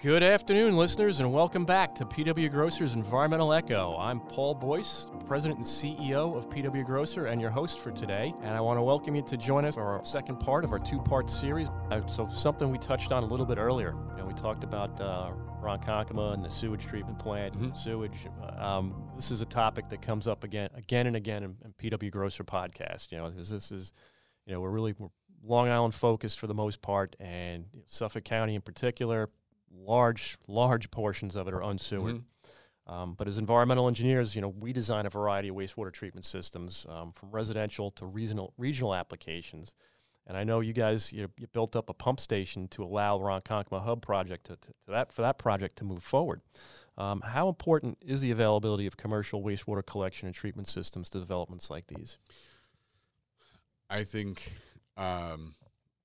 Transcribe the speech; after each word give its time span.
Good 0.00 0.22
afternoon, 0.22 0.76
listeners, 0.76 1.18
and 1.18 1.32
welcome 1.32 1.64
back 1.64 1.92
to 1.96 2.04
PW 2.04 2.48
Grosser's 2.52 2.94
Environmental 2.94 3.52
Echo. 3.52 3.96
I'm 3.98 4.20
Paul 4.20 4.54
Boyce, 4.54 5.08
President 5.26 5.58
and 5.58 5.66
CEO 5.66 6.36
of 6.36 6.48
PW 6.48 6.84
Grosser, 6.86 7.26
and 7.26 7.40
your 7.40 7.50
host 7.50 7.80
for 7.80 7.90
today. 7.90 8.32
And 8.42 8.54
I 8.56 8.60
want 8.60 8.78
to 8.78 8.82
welcome 8.82 9.16
you 9.16 9.22
to 9.22 9.36
join 9.36 9.64
us 9.64 9.74
for 9.74 9.82
our 9.82 10.04
second 10.04 10.36
part 10.38 10.62
of 10.64 10.70
our 10.70 10.78
two-part 10.78 11.28
series. 11.28 11.68
Uh, 11.90 12.06
so, 12.06 12.28
something 12.28 12.70
we 12.70 12.78
touched 12.78 13.10
on 13.10 13.24
a 13.24 13.26
little 13.26 13.44
bit 13.44 13.58
earlier. 13.58 13.96
You 14.12 14.18
know, 14.18 14.26
we 14.26 14.34
talked 14.34 14.62
about 14.62 15.00
uh, 15.00 15.32
Ronkonkoma 15.60 16.32
and 16.34 16.44
the 16.44 16.50
sewage 16.50 16.86
treatment 16.86 17.18
plant, 17.18 17.58
Mhm. 17.58 17.76
sewage. 17.76 18.28
Um, 18.56 19.10
this 19.16 19.32
is 19.32 19.40
a 19.40 19.46
topic 19.46 19.88
that 19.88 20.00
comes 20.00 20.28
up 20.28 20.44
again, 20.44 20.70
again 20.76 21.08
and 21.08 21.16
again 21.16 21.42
in, 21.42 21.56
in 21.64 21.72
PW 21.72 22.12
Grosser 22.12 22.44
podcast. 22.44 23.10
You 23.10 23.18
know, 23.18 23.30
this, 23.30 23.48
this 23.50 23.72
is, 23.72 23.92
you 24.46 24.52
know, 24.52 24.60
we're 24.60 24.70
really 24.70 24.94
we're 24.96 25.08
Long 25.44 25.68
Island 25.68 25.94
focused 25.94 26.38
for 26.38 26.46
the 26.46 26.54
most 26.54 26.82
part, 26.82 27.16
and 27.18 27.64
Suffolk 27.86 28.22
County 28.24 28.54
in 28.54 28.60
particular 28.60 29.28
large, 29.78 30.38
large 30.46 30.90
portions 30.90 31.36
of 31.36 31.48
it 31.48 31.54
are 31.54 31.62
unsewered. 31.62 32.16
Mhm. 32.16 32.24
Um, 32.92 33.14
but 33.14 33.28
as 33.28 33.36
environmental 33.36 33.86
engineers, 33.86 34.34
you 34.34 34.40
know, 34.40 34.48
we 34.48 34.72
design 34.72 35.04
a 35.04 35.10
variety 35.10 35.48
of 35.48 35.56
wastewater 35.56 35.92
treatment 35.92 36.24
systems, 36.24 36.86
um, 36.88 37.12
from 37.12 37.30
residential 37.30 37.90
to 37.92 38.06
regional 38.06 38.54
regional 38.56 38.94
applications. 38.94 39.74
And 40.26 40.36
I 40.36 40.44
know 40.44 40.60
you 40.60 40.72
guys, 40.72 41.12
you, 41.12 41.30
you 41.38 41.46
built 41.48 41.76
up 41.76 41.88
a 41.88 41.94
pump 41.94 42.20
station 42.20 42.68
to 42.68 42.82
allow 42.84 43.18
Ronkonkoma 43.18 43.82
Hub 43.82 44.02
project 44.02 44.46
to, 44.46 44.56
to, 44.56 44.68
to 44.68 44.90
that 44.90 45.12
for 45.12 45.22
that 45.22 45.38
project 45.38 45.76
to 45.76 45.84
move 45.84 46.02
forward. 46.02 46.40
Um, 46.96 47.20
how 47.20 47.48
important 47.48 47.98
is 48.00 48.20
the 48.20 48.30
availability 48.30 48.86
of 48.86 48.96
commercial 48.96 49.42
wastewater 49.42 49.84
collection 49.84 50.26
and 50.26 50.34
treatment 50.34 50.68
systems 50.68 51.08
to 51.10 51.18
developments 51.18 51.70
like 51.70 51.86
these? 51.86 52.18
I 53.88 54.04
think 54.04 54.54
um, 54.96 55.54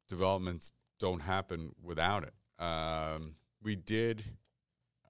developments 0.08 0.72
don't 1.00 1.22
happen 1.22 1.76
without 1.82 2.24
it. 2.24 2.34
Um, 2.64 3.36
we 3.64 3.76
did 3.76 4.24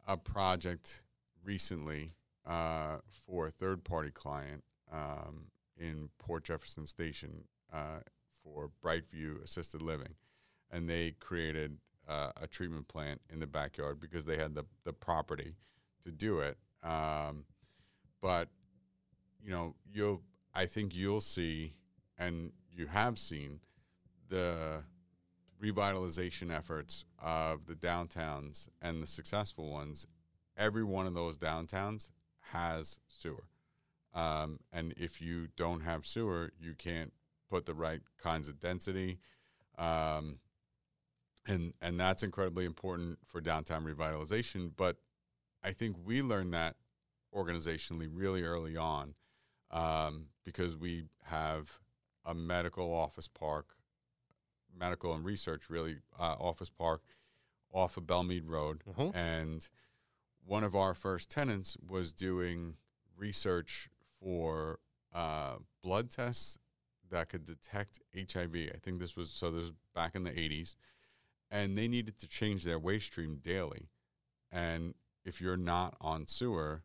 a 0.08 0.16
project 0.16 1.04
recently 1.44 2.14
uh, 2.46 2.98
for 3.10 3.48
a 3.48 3.52
third 3.52 3.84
party 3.84 4.12
client 4.12 4.64
um, 4.92 5.46
in 5.78 6.10
Port 6.20 6.44
Jefferson 6.44 6.86
Station 6.86 7.46
uh, 7.74 8.00
for 8.44 8.70
Brightview 8.84 9.44
Assisted 9.44 9.82
Living. 9.82 10.16
And 10.72 10.90
they 10.90 11.16
created 11.20 11.78
uh, 12.08 12.32
a 12.42 12.48
treatment 12.48 12.88
plant 12.88 13.22
in 13.32 13.40
the 13.40 13.48
backyard 13.48 14.00
because 14.00 14.26
they 14.26 14.38
had 14.38 14.56
the, 14.56 14.66
the 14.84 14.94
property 14.94 15.56
to 16.04 16.12
do 16.12 16.40
it. 16.40 16.58
Um, 16.84 17.46
but, 18.22 18.50
you 19.44 19.52
know, 19.52 19.76
you'll, 19.92 20.22
I 20.54 20.66
think 20.66 20.96
you'll 20.96 21.22
see, 21.22 21.74
and 22.18 22.52
you 22.72 22.88
have 22.88 23.18
seen, 23.18 23.60
the 24.30 24.84
revitalization 25.64 26.56
efforts 26.56 27.06
of 27.22 27.68
the 27.68 27.74
downtowns 27.74 28.68
and 28.82 29.02
the 29.02 29.08
successful 29.08 29.72
ones, 29.72 30.06
every 30.58 30.84
one 30.84 31.08
of 31.08 31.14
those 31.14 31.38
downtowns 31.38 32.10
has 32.52 33.00
sewer. 33.08 33.46
Um, 34.14 34.60
and 34.72 34.94
if 34.98 35.22
you 35.22 35.48
don't 35.56 35.82
have 35.82 36.06
sewer, 36.06 36.52
you 36.60 36.76
can't 36.76 37.14
put 37.50 37.66
the 37.66 37.74
right 37.74 38.02
kinds 38.22 38.48
of 38.48 38.60
density. 38.60 39.20
Um, 39.78 40.40
and, 41.48 41.74
and 41.82 42.00
that's 42.00 42.24
incredibly 42.24 42.66
important 42.66 43.20
for 43.26 43.42
downtown 43.42 43.86
revitalization. 43.86 44.72
But 44.76 44.98
I 45.64 45.72
think 45.72 45.96
we 46.04 46.22
learned 46.22 46.54
that 46.54 46.76
organizationally 47.34 48.10
really 48.12 48.44
early 48.44 48.78
on 48.78 49.16
um, 49.72 50.28
because 50.46 50.78
we 50.78 51.06
have 51.24 51.80
a 52.26 52.34
medical 52.34 52.94
office 52.94 53.28
park 53.28 53.76
medical 54.78 55.14
and 55.14 55.24
research 55.26 55.70
really 55.70 55.98
uh, 56.20 56.36
office 56.40 56.70
park 56.70 57.02
off 57.72 57.98
of 57.98 58.06
Belle 58.06 58.24
Mead 58.24 58.46
Road, 58.46 58.84
Mhm. 58.86 59.16
and 59.16 59.70
one 60.46 60.64
of 60.64 60.76
our 60.76 60.94
first 60.94 61.30
tenants 61.30 61.78
was 61.78 62.14
doing 62.14 62.76
research 63.18 63.90
for 64.20 64.80
uh, 65.14 65.58
blood 65.82 66.10
tests 66.10 66.58
that 67.10 67.30
could 67.30 67.46
detect 67.46 68.00
HIV. 68.16 68.56
I 68.74 68.78
think 68.82 69.00
this 69.00 69.16
was 69.16 69.30
so. 69.30 69.52
This 69.52 69.62
was 69.64 69.74
back 69.94 70.16
in 70.16 70.24
the 70.24 70.32
'80s, 70.32 70.76
and 71.52 71.78
they 71.78 71.88
needed 71.88 72.18
to 72.20 72.28
change 72.28 72.64
their 72.64 72.80
waste 72.80 73.08
stream 73.08 73.38
daily. 73.42 73.90
And 74.52 74.96
if 75.24 75.40
you're 75.42 75.58
not 75.58 75.96
on 76.02 76.28
sewer, 76.28 76.84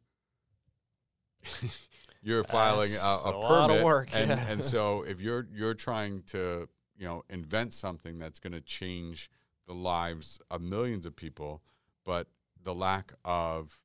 you're 2.22 2.44
filing 2.44 2.90
a, 2.94 2.98
a 2.98 3.22
a 3.38 3.48
permit, 3.48 3.84
work, 3.84 4.08
and 4.12 4.30
yeah. 4.30 4.46
and 4.48 4.64
so 4.64 5.02
if 5.02 5.20
you're 5.20 5.46
you're 5.52 5.74
trying 5.74 6.22
to 6.24 6.68
you 6.98 7.06
know 7.06 7.24
invent 7.30 7.72
something 7.72 8.18
that's 8.18 8.38
going 8.38 8.52
to 8.52 8.60
change 8.60 9.30
the 9.66 9.74
lives 9.74 10.40
of 10.50 10.60
millions 10.60 11.06
of 11.06 11.14
people, 11.14 11.62
but 12.04 12.28
the 12.62 12.74
lack 12.74 13.12
of 13.24 13.78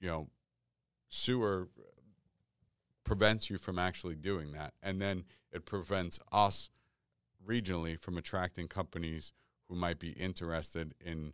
you 0.00 0.08
know 0.08 0.28
sewer 1.08 1.68
prevents 3.04 3.48
you 3.48 3.56
from 3.58 3.78
actually 3.78 4.14
doing 4.14 4.52
that, 4.52 4.74
and 4.82 5.00
then 5.00 5.24
it 5.50 5.64
prevents 5.64 6.20
us 6.30 6.70
regionally 7.46 7.98
from 7.98 8.18
attracting 8.18 8.68
companies 8.68 9.32
who 9.68 9.74
might 9.74 9.98
be 9.98 10.10
interested 10.10 10.94
in 11.00 11.32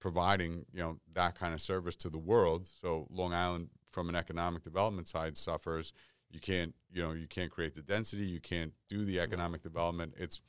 providing 0.00 0.64
you 0.72 0.80
know 0.80 0.98
that 1.12 1.34
kind 1.34 1.54
of 1.54 1.60
service 1.60 1.96
to 1.96 2.08
the 2.10 2.18
world. 2.18 2.68
So 2.80 3.06
Long 3.10 3.32
Island, 3.32 3.68
from 3.92 4.08
an 4.08 4.16
economic 4.16 4.62
development 4.62 5.06
side, 5.08 5.36
suffers. 5.36 5.92
You 6.30 6.40
can't 6.40 6.74
you 6.92 7.02
know 7.02 7.12
you 7.12 7.26
can't 7.26 7.50
create 7.50 7.74
the 7.74 7.82
density. 7.82 8.24
You 8.24 8.40
can't 8.40 8.72
do 8.88 9.04
the 9.04 9.20
economic 9.20 9.62
development. 9.62 10.14
It's 10.16 10.40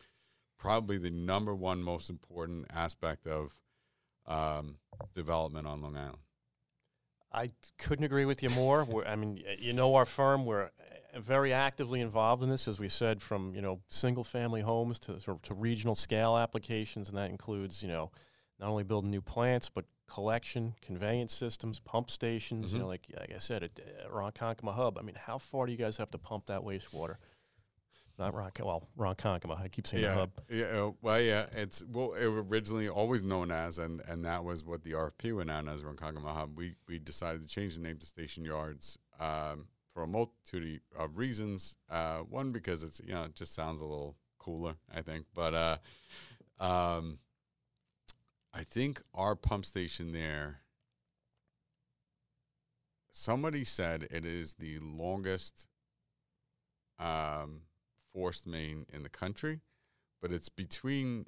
probably 0.58 0.98
the 0.98 1.10
number 1.10 1.56
one 1.56 1.82
most 1.82 2.10
important 2.10 2.68
aspect 2.74 3.26
of 3.26 3.58
um, 4.28 4.78
development 5.16 5.68
on 5.68 5.82
Long 5.82 5.98
Island. 5.98 6.20
I 7.34 7.50
couldn't 7.78 8.06
agree 8.06 8.26
with 8.26 8.44
you 8.44 8.50
more. 8.50 8.84
We're, 8.90 9.06
I 9.06 9.16
mean, 9.16 9.44
you 9.58 9.74
know 9.74 9.96
our 9.96 10.06
firm. 10.06 10.46
We're 10.46 10.66
uh, 10.66 11.20
very 11.20 11.54
actively 11.54 12.02
involved 12.02 12.44
in 12.44 12.50
this, 12.50 12.68
as 12.68 12.80
we 12.80 12.90
said, 12.90 13.22
from 13.22 13.56
you 13.56 13.62
know 13.62 13.80
single-family 13.90 14.62
homes 14.62 15.00
to 15.00 15.18
to 15.44 15.54
regional 15.54 15.96
scale 15.96 16.38
applications, 16.38 17.10
and 17.10 17.18
that 17.18 17.30
includes 17.30 17.82
you 17.82 17.90
know 17.90 18.12
not 18.60 18.70
only 18.70 18.84
building 18.84 19.10
new 19.10 19.22
plants 19.22 19.70
but 19.70 19.86
collection, 20.14 20.76
conveyance 20.82 21.34
systems, 21.34 21.80
pump 21.80 22.10
stations. 22.12 22.74
You 22.74 22.80
Mhm. 22.80 22.82
know, 22.82 22.88
like 22.88 23.06
like 23.18 23.32
I 23.34 23.38
said, 23.38 23.64
at 23.64 23.80
uh, 23.80 24.10
Ronkonkoma 24.10 24.74
Hub. 24.74 24.98
I 24.98 25.02
mean, 25.02 25.16
how 25.16 25.38
far 25.38 25.66
do 25.66 25.72
you 25.72 25.78
guys 25.78 25.98
have 25.98 26.12
to 26.12 26.18
pump 26.18 26.48
that 26.48 26.62
wastewater? 26.62 27.16
Not 28.20 28.34
Ron, 28.36 28.52
well, 28.60 28.84
Ronkonkoma. 28.98 29.60
I 29.60 29.68
keep 29.70 29.88
saying 29.88 30.04
yeah, 30.04 30.14
hub. 30.14 30.32
yeah. 30.50 30.66
uh, 30.66 30.92
Well, 31.02 31.20
yeah. 31.22 31.46
It's 31.54 31.84
well, 31.86 32.14
it 32.14 32.28
was 32.28 32.46
originally 32.46 32.90
always 32.90 33.24
known 33.24 33.52
as, 33.52 33.80
and 33.80 34.02
and 34.02 34.26
that 34.26 34.44
was 34.44 34.64
what 34.66 34.84
the 34.84 34.92
RFP 34.94 35.36
went 35.36 35.50
out 35.50 35.68
as 35.68 35.82
Ronkonkoma 35.82 36.34
Hub. 36.34 36.58
We 36.58 36.76
we 36.88 37.00
decided 37.00 37.42
to 37.42 37.48
change 37.48 37.76
the 37.76 37.82
name 37.82 37.98
to 38.00 38.06
Station 38.06 38.44
Yards 38.44 38.98
um, 39.20 39.68
for 39.94 40.04
a 40.04 40.08
multitude 40.08 40.82
of 40.96 41.18
reasons. 41.18 41.78
Uh, 41.90 42.20
one 42.20 42.52
because 42.52 42.84
it's 42.84 43.00
you 43.00 43.14
know 43.14 43.24
it 43.24 43.34
just 43.36 43.54
sounds 43.54 43.82
a 43.82 43.86
little 43.86 44.18
cooler, 44.40 44.76
I 44.94 45.02
think. 45.02 45.26
But 45.34 45.54
uh, 45.56 45.78
um, 46.60 47.18
I 48.54 48.64
think 48.64 49.02
our 49.14 49.36
pump 49.36 49.66
station 49.66 50.12
there. 50.12 50.60
Somebody 53.12 53.64
said 53.64 54.08
it 54.10 54.26
is 54.26 54.54
the 54.54 54.80
longest 54.80 55.68
um, 56.98 57.62
forced 58.14 58.48
main 58.48 58.86
in 58.92 59.04
the 59.04 59.10
country, 59.10 59.60
but 60.22 60.32
it's 60.32 60.50
between 60.50 61.26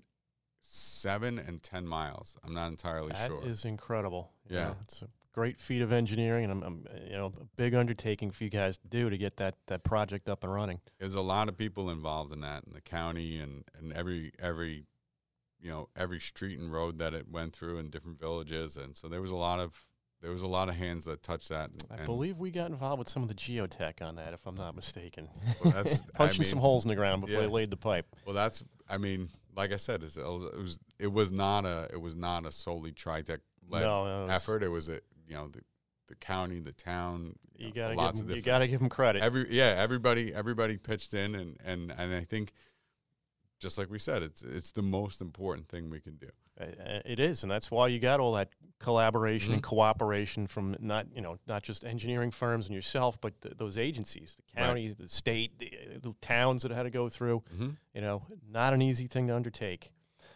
seven 0.62 1.38
and 1.38 1.62
ten 1.62 1.86
miles. 1.86 2.38
I'm 2.44 2.54
not 2.54 2.68
entirely 2.68 3.12
That 3.12 3.28
sure. 3.28 3.46
is 3.46 3.66
incredible. 3.66 4.32
You 4.50 4.56
Yeah. 4.58 4.64
know, 4.70 4.76
it's 4.82 5.02
a 5.02 5.10
great 5.34 5.60
feat 5.60 5.82
of 5.82 5.92
engineering, 5.92 6.46
and 6.46 6.54
I'm, 6.54 6.64
I'm, 6.64 6.88
you 7.06 7.18
know 7.18 7.34
a 7.40 7.46
big 7.58 7.74
undertaking 7.76 8.32
for 8.32 8.46
you 8.46 8.50
guys 8.50 8.78
to 8.78 8.88
do 8.88 9.10
to 9.10 9.18
get 9.18 9.36
that 9.38 9.56
that 9.68 9.84
project 9.84 10.30
up 10.30 10.44
and 10.46 10.54
running. 10.54 10.80
There's 11.00 11.16
a 11.16 11.22
lot 11.22 11.50
of 11.50 11.58
people 11.58 11.90
involved 11.90 12.32
in 12.32 12.40
that, 12.42 12.64
in 12.66 12.72
the 12.74 12.82
county, 12.82 13.40
and 13.40 13.66
and 13.78 13.92
every 13.92 14.32
every 14.40 14.86
you 15.64 15.70
know 15.70 15.90
every 15.96 16.20
street 16.20 16.60
and 16.60 16.72
road 16.72 17.00
that 17.00 17.14
it 17.14 17.28
went 17.32 17.54
through 17.54 17.80
in 17.80 17.90
different 17.90 18.20
villages, 18.20 18.78
and 18.78 18.96
so 18.96 19.08
there 19.08 19.22
was 19.22 19.32
a 19.32 19.36
lot 19.36 19.60
of 19.60 19.88
there 20.22 20.32
was 20.32 20.44
a 20.44 20.48
lot 20.48 20.70
of 20.70 20.76
hands 20.76 21.06
that 21.06 21.22
touched 21.22 21.50
that. 21.50 21.70
And, 21.70 21.84
I 21.92 21.96
and- 21.96 22.06
believe 22.06 22.38
we 22.38 22.50
got 22.52 22.70
involved 22.70 23.00
with 23.00 23.10
some 23.10 23.24
of 23.24 23.30
the 23.30 23.36
geotech 23.36 24.02
on 24.02 24.16
that, 24.16 24.34
if 24.34 24.46
I'm 24.46 24.56
not 24.56 24.74
mistaken. 24.74 25.28
Well, 25.64 25.74
that's- 25.74 26.02
I 26.16 26.18
punching 26.18 26.46
some 26.46 26.60
holes 26.60 26.86
in 26.86 26.90
the 26.90 26.96
ground 26.96 27.22
before 27.22 27.42
yeah. 27.42 27.48
they 27.48 27.52
laid 27.52 27.70
the 27.70 27.78
pipe. 27.78 28.06
Well, 28.26 28.36
that's. 28.36 28.64
I 28.90 28.98
mean, 28.98 29.30
like 29.56 29.74
I 29.74 29.78
said, 29.78 30.04
it's, 30.04 30.18
it 30.18 30.24
was 30.24 30.80
it 31.00 31.12
was 31.12 31.32
not 31.32 31.66
a 31.66 31.90
it 31.92 32.00
was 32.00 32.16
not 32.16 32.46
a 32.46 32.52
solely 32.52 32.92
TRITEC 32.92 33.40
led 33.70 33.82
No, 33.82 34.28
effort. 34.28 34.64
It 34.64 34.70
was 34.70 34.90
a 34.90 35.00
you 35.28 35.36
know 35.36 35.48
the 35.50 35.62
the 36.08 36.16
county, 36.16 36.60
the 36.60 36.72
town. 36.72 37.36
You 37.58 37.68
know, 37.68 37.74
gotta 37.74 37.96
lots 37.96 38.20
give 38.20 38.30
'em- 38.30 38.32
of 38.32 38.38
you 38.38 38.42
gotta 38.44 38.68
give 38.68 38.80
them 38.80 38.90
credit. 38.90 39.22
Every 39.22 39.54
yeah, 39.54 39.76
everybody 39.78 40.34
everybody 40.34 40.78
pitched 40.78 41.14
in, 41.14 41.36
and 41.36 41.58
and 41.64 41.94
and 41.96 42.14
I 42.14 42.24
think, 42.24 42.54
just 43.64 43.78
like 43.80 43.90
we 43.90 43.98
said, 43.98 44.22
it's 44.22 44.44
it's 44.44 44.72
the 44.72 44.84
most 44.84 45.22
important 45.22 45.68
thing 45.68 45.90
we 45.90 46.00
can 46.00 46.16
do. 46.18 46.28
It 47.06 47.20
is, 47.20 47.42
and 47.44 47.52
that's 47.52 47.72
why 47.72 47.88
you 47.88 48.00
got 48.00 48.20
all 48.20 48.34
that 48.34 48.50
collaboration 48.80 49.48
Mm-hmm. 49.48 49.54
and 49.56 49.64
cooperation 49.64 50.46
from 50.48 50.76
not 50.80 51.08
you 51.16 51.22
know 51.22 51.38
not 51.48 51.64
just 51.64 51.84
engineering 51.84 52.30
firms 52.30 52.68
and 52.68 52.76
yourself, 52.76 53.20
but 53.20 53.40
th- 53.42 53.56
those 53.58 53.78
agencies, 53.78 54.38
the 54.38 54.62
Right. 54.62 54.68
county, 54.68 54.96
the 55.00 55.10
state, 55.10 55.58
the, 55.58 55.72
the 56.02 56.14
towns 56.22 56.62
that 56.62 56.72
had 56.72 56.84
to 56.84 56.92
go 56.92 57.10
through. 57.10 57.42
Mm-hmm. 57.56 57.70
You 57.96 58.02
know, 58.02 58.22
not 58.52 58.74
an 58.74 58.82
easy 58.84 59.08
thing 59.08 59.28
to 59.28 59.36
undertake. 59.36 59.92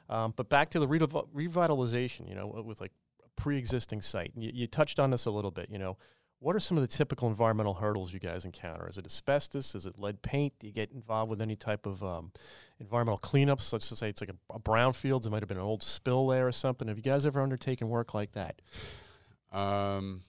Um, 0.10 0.34
but 0.36 0.50
back 0.50 0.70
to 0.72 0.80
the 0.80 0.88
redev- 0.88 1.28
revitalization, 1.36 2.28
you 2.28 2.36
know, 2.36 2.48
with 2.66 2.82
like 2.82 2.94
pre-existing 3.36 4.02
site. 4.02 4.32
You, 4.36 4.50
you 4.54 4.68
touched 4.68 5.00
on 5.00 5.12
this 5.12 5.26
a 5.28 5.32
little 5.32 5.52
bit. 5.52 5.70
You 5.70 5.78
know, 5.78 5.98
what 6.40 6.56
are 6.56 6.60
some 6.60 6.78
of 6.78 6.82
the 6.82 6.88
typical 6.88 7.28
environmental 7.28 7.74
hurdles 7.74 8.14
you 8.14 8.20
guys 8.20 8.46
encounter? 8.46 8.88
Is 8.88 8.98
it 8.98 9.06
asbestos? 9.06 9.74
Is 9.74 9.86
it 9.86 9.98
lead 9.98 10.22
paint? 10.22 10.54
Do 10.60 10.68
you 10.68 10.74
get 10.74 10.92
involved 10.92 11.30
with 11.30 11.42
any 11.42 11.56
type 11.56 11.86
of 11.86 12.04
um, 12.04 12.32
environmental 12.80 13.20
cleanups? 13.20 13.74
Let's 13.74 13.90
just 13.90 14.00
say 14.00 14.10
it's 14.10 14.22
like 14.22 14.30
a, 14.30 14.54
a 14.54 14.60
brownfields. 14.60 15.26
It 15.26 15.32
might 15.32 15.42
have 15.42 15.50
been 15.50 15.58
an 15.58 15.64
old 15.64 15.82
spill 15.82 16.28
there 16.28 16.48
or 16.48 16.52
something. 16.52 16.88
Have 16.88 16.98
you 16.98 17.04
guys 17.04 17.26
ever 17.26 17.42
undertaken 17.42 17.90
work 17.90 18.14
like 18.14 18.34
that? 18.34 18.62
Um, 19.52 20.24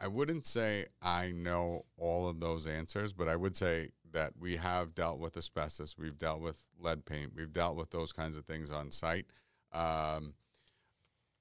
I 0.00 0.06
wouldn't 0.06 0.46
say 0.46 0.86
I 1.02 1.32
know 1.32 1.84
all 1.96 2.28
of 2.28 2.38
those 2.38 2.68
answers, 2.68 3.12
but 3.12 3.28
I 3.28 3.34
would 3.34 3.56
say 3.56 3.90
that 4.12 4.34
we 4.38 4.56
have 4.56 4.94
dealt 4.94 5.18
with 5.18 5.36
asbestos, 5.36 5.96
we've 5.98 6.18
dealt 6.18 6.40
with 6.40 6.64
lead 6.78 7.04
paint, 7.04 7.32
we've 7.34 7.52
dealt 7.52 7.76
with 7.76 7.90
those 7.90 8.12
kinds 8.12 8.36
of 8.36 8.44
things 8.44 8.70
on 8.70 8.92
site. 8.92 9.26
Um, 9.72 10.34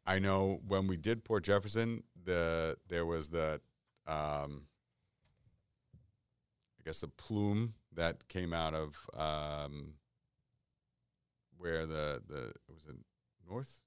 I 0.07 0.19
know 0.19 0.61
when 0.67 0.87
we 0.87 0.97
did 0.97 1.23
Port 1.23 1.43
Jefferson, 1.43 2.03
the 2.27 2.77
there 2.89 3.05
was 3.05 3.29
the, 3.29 3.59
um, 4.05 4.67
I 6.79 6.83
guess 6.85 6.99
the 7.01 7.07
plume 7.07 7.73
that 7.95 8.27
came 8.27 8.53
out 8.53 8.75
of 8.75 8.95
um, 9.17 9.93
where 11.57 11.87
the 11.87 12.21
the 12.27 12.53
was 12.71 12.85
it 12.87 12.95
North 13.49 13.81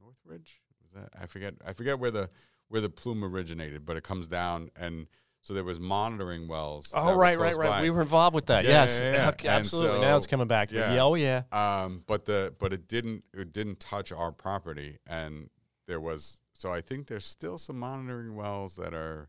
Northridge 0.00 0.60
was 0.82 0.92
that 0.92 1.10
I 1.20 1.26
forget 1.26 1.54
I 1.64 1.72
forget 1.74 2.00
where 2.00 2.10
the 2.10 2.30
where 2.68 2.80
the 2.80 2.90
plume 2.90 3.22
originated, 3.22 3.84
but 3.84 3.96
it 3.96 4.02
comes 4.02 4.26
down 4.26 4.70
and 4.74 5.06
so 5.42 5.54
there 5.54 5.64
was 5.64 5.80
monitoring 5.80 6.48
wells. 6.48 6.92
Oh 6.94 7.14
right, 7.14 7.38
right, 7.38 7.56
right. 7.56 7.70
by. 7.70 7.82
We 7.82 7.90
were 7.90 8.02
involved 8.02 8.34
with 8.34 8.46
that. 8.46 8.64
Yeah, 8.64 8.70
yes, 8.70 9.00
yeah, 9.02 9.12
yeah. 9.12 9.28
Okay, 9.30 9.48
absolutely. 9.48 10.00
now 10.00 10.16
it's 10.16 10.26
coming 10.26 10.48
back 10.48 10.72
yeah. 10.72 10.94
Yeah, 10.94 11.02
oh 11.02 11.14
yeah. 11.14 11.42
Um, 11.52 12.02
but 12.06 12.24
the 12.24 12.54
but 12.58 12.72
it 12.72 12.88
didn't 12.88 13.24
it 13.34 13.52
didn't 13.52 13.80
touch 13.80 14.12
our 14.12 14.32
property, 14.32 14.98
and 15.06 15.48
there 15.86 16.00
was 16.00 16.40
so 16.54 16.70
I 16.70 16.80
think 16.80 17.06
there's 17.06 17.24
still 17.24 17.58
some 17.58 17.78
monitoring 17.78 18.34
wells 18.34 18.76
that 18.76 18.92
are 18.92 19.28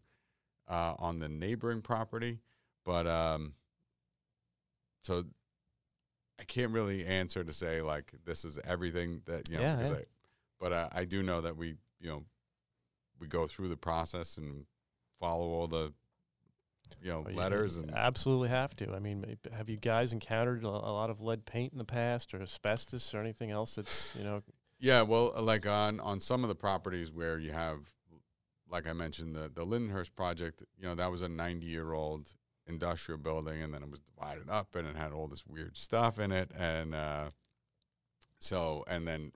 uh, 0.67 0.95
on 0.99 1.19
the 1.19 1.29
neighboring 1.29 1.81
property, 1.81 2.39
but 2.85 3.07
um, 3.07 3.53
so 5.03 5.23
I 6.39 6.43
can't 6.43 6.71
really 6.71 7.05
answer 7.05 7.43
to 7.43 7.53
say 7.53 7.81
like 7.81 8.13
this 8.25 8.43
is 8.43 8.59
everything 8.65 9.21
that 9.25 9.49
you 9.49 9.57
know. 9.57 9.63
Yeah, 9.63 9.75
because 9.75 9.91
yeah. 9.91 9.97
I, 9.97 10.03
but 10.59 10.73
uh, 10.73 10.89
I 10.91 11.05
do 11.05 11.23
know 11.23 11.41
that 11.41 11.55
we 11.55 11.75
you 11.99 12.09
know 12.09 12.23
we 13.19 13.27
go 13.27 13.47
through 13.47 13.69
the 13.69 13.77
process 13.77 14.37
and 14.37 14.65
follow 15.19 15.47
all 15.51 15.67
the 15.67 15.93
you 17.01 17.11
know 17.11 17.23
Well, 17.25 17.35
letters 17.35 17.77
you 17.77 17.83
and 17.83 17.95
absolutely 17.95 18.49
have 18.49 18.75
to. 18.77 18.93
I 18.93 18.99
mean, 18.99 19.37
have 19.53 19.69
you 19.69 19.77
guys 19.77 20.13
encountered 20.13 20.63
a, 20.63 20.67
a 20.67 20.93
lot 20.93 21.09
of 21.09 21.21
lead 21.21 21.45
paint 21.45 21.71
in 21.71 21.77
the 21.77 21.85
past, 21.85 22.33
or 22.33 22.41
asbestos, 22.41 23.13
or 23.13 23.19
anything 23.19 23.51
else 23.51 23.75
that's 23.75 24.11
you 24.17 24.23
know? 24.23 24.41
Yeah, 24.81 25.03
well, 25.03 25.31
uh, 25.37 25.41
like 25.43 25.67
on 25.67 25.99
on 25.99 26.19
some 26.19 26.43
of 26.43 26.47
the 26.49 26.55
properties 26.55 27.11
where 27.13 27.37
you 27.37 27.51
have, 27.51 27.79
like 28.69 28.87
I 28.87 28.93
mentioned, 28.93 29.35
the 29.35 29.49
the 29.53 29.65
Lindenhurst 29.65 30.15
project. 30.15 30.63
You 30.77 30.87
know, 30.87 30.95
that 30.95 31.11
was 31.11 31.21
a 31.21 31.29
ninety 31.29 31.67
year 31.67 31.93
old 31.93 32.33
industrial 32.67 33.19
building, 33.19 33.61
and 33.61 33.73
then 33.73 33.83
it 33.83 33.91
was 33.91 33.99
divided 34.01 34.49
up, 34.49 34.75
and 34.75 34.87
it 34.87 34.95
had 34.97 35.13
all 35.13 35.27
this 35.27 35.45
weird 35.45 35.77
stuff 35.77 36.19
in 36.19 36.31
it, 36.31 36.51
and 36.57 36.95
uh, 36.95 37.29
so 38.39 38.83
and 38.87 39.07
then 39.07 39.31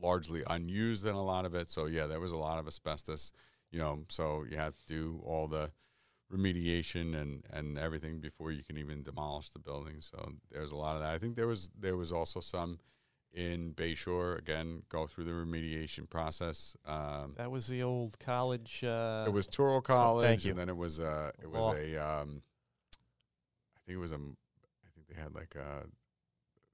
largely 0.00 0.42
unused 0.48 1.06
in 1.06 1.14
a 1.14 1.22
lot 1.24 1.44
of 1.44 1.54
it. 1.54 1.68
So 1.68 1.86
yeah, 1.86 2.06
there 2.06 2.20
was 2.20 2.32
a 2.32 2.36
lot 2.36 2.58
of 2.58 2.66
asbestos. 2.66 3.32
You 3.70 3.78
know, 3.78 4.04
so 4.08 4.44
you 4.50 4.56
have 4.56 4.76
to 4.76 4.86
do 4.86 5.20
all 5.24 5.46
the 5.48 5.70
remediation 6.32 7.20
and 7.20 7.44
and 7.52 7.78
everything 7.78 8.20
before 8.20 8.52
you 8.52 8.64
can 8.64 8.78
even 8.78 9.02
demolish 9.02 9.50
the 9.50 9.58
building. 9.60 10.00
So 10.00 10.34
there's 10.50 10.72
a 10.72 10.76
lot 10.76 10.96
of 10.96 11.02
that. 11.02 11.14
I 11.14 11.18
think 11.18 11.36
there 11.36 11.46
was 11.46 11.70
there 11.78 11.96
was 11.96 12.12
also 12.12 12.40
some 12.40 12.78
in 13.32 13.72
Bayshore 13.74 14.38
again 14.38 14.82
go 14.88 15.06
through 15.06 15.24
the 15.24 15.30
remediation 15.32 16.08
process. 16.08 16.76
Um, 16.86 17.34
That 17.36 17.50
was 17.50 17.66
the 17.66 17.82
old 17.82 18.18
college. 18.18 18.82
Uh, 18.82 19.24
it 19.26 19.32
was 19.32 19.46
Touro 19.48 19.82
College, 19.82 20.44
you. 20.44 20.50
and 20.50 20.58
then 20.60 20.68
it 20.68 20.76
was 20.76 21.00
uh, 21.00 21.30
it 21.42 21.50
was 21.50 21.64
Law. 21.64 21.74
a 21.74 21.96
um, 21.96 22.42
I 23.76 23.80
think 23.86 23.96
it 23.96 24.00
was 24.00 24.12
a. 24.12 24.16
I 24.16 24.88
think 24.94 25.08
they 25.08 25.20
had 25.20 25.34
like 25.34 25.54
a 25.54 25.86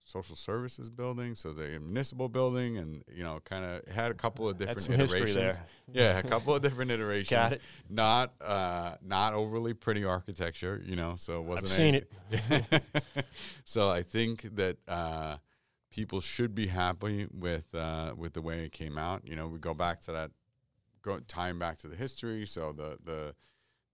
social 0.05 0.37
services 0.37 0.91
building, 0.91 1.35
so 1.35 1.53
the 1.53 1.79
municipal 1.81 2.29
building, 2.29 2.77
and 2.77 3.03
you 3.13 3.25
know, 3.25 3.41
kind 3.45 3.65
of 3.65 3.93
had 3.93 4.11
a 4.11 4.15
couple 4.15 4.49
of 4.49 4.57
different 4.59 4.89
iterations. 5.01 5.61
Yeah, 5.93 6.19
a 6.19 6.23
couple 6.23 6.55
of 6.55 6.63
different 6.63 6.91
iterations. 6.91 7.31
Got 7.31 7.53
it. 7.53 7.63
Not 7.89 8.35
uh, 8.41 8.95
not 9.03 9.35
overly 9.35 9.75
pretty 9.75 10.05
architecture, 10.05 10.83
you 10.85 10.97
know. 10.97 11.15
So 11.17 11.41
it 11.41 11.45
wasn't. 11.45 11.69
seen 11.71 11.95
it. 11.95 13.25
so 13.65 13.91
I 13.91 14.03
think 14.03 14.55
that 14.57 14.77
uh, 14.87 15.37
people 15.95 16.21
should 16.21 16.57
be 16.57 16.67
happy 16.67 17.29
with 17.33 17.73
uh, 17.73 18.13
with 18.17 18.33
the 18.33 18.43
way 18.43 18.65
it 18.65 18.73
came 18.73 18.99
out. 18.99 19.23
You 19.25 19.37
know, 19.37 19.47
we 19.47 19.61
go 19.61 19.75
back 19.75 20.01
to 20.03 20.13
that, 20.13 20.33
go 21.03 21.21
back 21.55 21.79
to 21.79 21.89
the 21.89 21.95
history. 21.95 22.45
So 22.47 22.73
the 22.73 22.99
the 23.05 23.35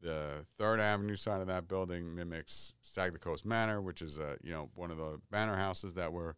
the 0.01 0.47
Third 0.57 0.81
Avenue 0.81 1.17
side 1.17 1.43
of 1.43 1.47
that 1.49 1.69
building 1.69 2.15
mimics 2.15 2.73
Sagtikos 2.83 3.45
Manor, 3.45 3.83
which 3.83 4.01
is 4.01 4.19
a 4.19 4.39
you 4.43 4.51
know 4.51 4.71
one 4.75 4.91
of 4.91 4.97
the 4.97 5.21
manor 5.31 5.57
houses 5.57 5.93
that 5.95 6.11
were 6.11 6.37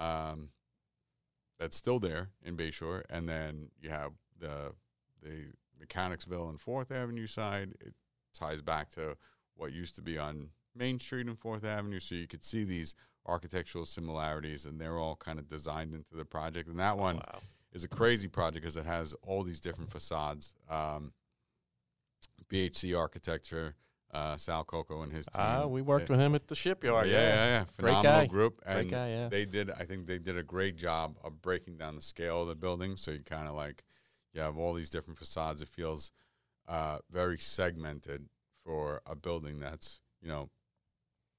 um, 0.00 0.48
that's 1.60 1.76
still 1.76 2.00
there 2.00 2.30
in 2.44 2.56
Bayshore, 2.56 3.04
and 3.08 3.28
then 3.28 3.68
you 3.80 3.90
have 3.90 4.12
the 4.36 4.72
the 5.22 5.52
Mechanicsville 5.78 6.48
and 6.48 6.60
Fourth 6.60 6.90
Avenue 6.90 7.28
side. 7.28 7.74
It 7.80 7.94
ties 8.36 8.62
back 8.62 8.90
to 8.90 9.16
what 9.54 9.72
used 9.72 9.94
to 9.94 10.02
be 10.02 10.18
on 10.18 10.48
Main 10.74 10.98
Street 10.98 11.28
and 11.28 11.38
Fourth 11.38 11.64
Avenue, 11.64 12.00
so 12.00 12.16
you 12.16 12.26
could 12.26 12.44
see 12.44 12.64
these 12.64 12.96
architectural 13.26 13.86
similarities, 13.86 14.66
and 14.66 14.80
they're 14.80 14.98
all 14.98 15.16
kind 15.16 15.38
of 15.38 15.46
designed 15.48 15.94
into 15.94 16.14
the 16.14 16.24
project. 16.24 16.68
And 16.68 16.78
that 16.78 16.96
one 16.98 17.16
Wow. 17.16 17.40
is 17.72 17.84
a 17.84 17.88
crazy 17.88 18.28
project 18.28 18.62
because 18.62 18.76
it 18.76 18.84
has 18.86 19.14
all 19.22 19.42
these 19.42 19.60
different 19.60 19.90
facades. 19.90 20.54
Um, 20.68 21.12
BHC 22.48 22.94
Architecture, 22.98 23.74
uh, 24.12 24.36
Sal 24.36 24.64
Coco 24.64 25.02
and 25.02 25.12
his 25.12 25.26
team. 25.26 25.40
Ah, 25.40 25.66
we 25.66 25.82
worked 25.82 26.08
Yeah. 26.08 26.16
with 26.16 26.20
him 26.24 26.34
at 26.34 26.46
the 26.48 26.54
shipyard. 26.54 27.06
yeah, 27.08 27.12
yeah, 27.12 27.46
yeah. 27.46 27.58
Great 27.64 27.74
Phenomenal 27.74 28.02
guy. 28.20 28.26
group. 28.26 28.60
Great 28.64 28.90
guy. 28.90 29.08
Yeah. 29.08 29.28
they 29.28 29.44
did, 29.44 29.70
I 29.70 29.84
think 29.84 30.06
they 30.06 30.18
did 30.18 30.36
a 30.38 30.42
great 30.42 30.76
job 30.76 31.16
of 31.24 31.40
breaking 31.42 31.78
down 31.78 31.96
the 31.96 32.02
scale 32.02 32.42
of 32.42 32.48
the 32.48 32.54
building. 32.54 32.96
So 32.96 33.10
you 33.10 33.20
kind 33.24 33.48
of 33.48 33.54
like, 33.54 33.82
you 34.32 34.40
have 34.40 34.56
all 34.56 34.74
these 34.74 34.90
different 34.90 35.18
facades. 35.18 35.62
It 35.62 35.68
feels 35.68 36.12
uh, 36.68 36.98
very 37.10 37.38
segmented 37.38 38.28
for 38.64 39.02
a 39.06 39.14
building 39.14 39.58
that's, 39.60 40.00
you 40.22 40.28
know, 40.28 40.50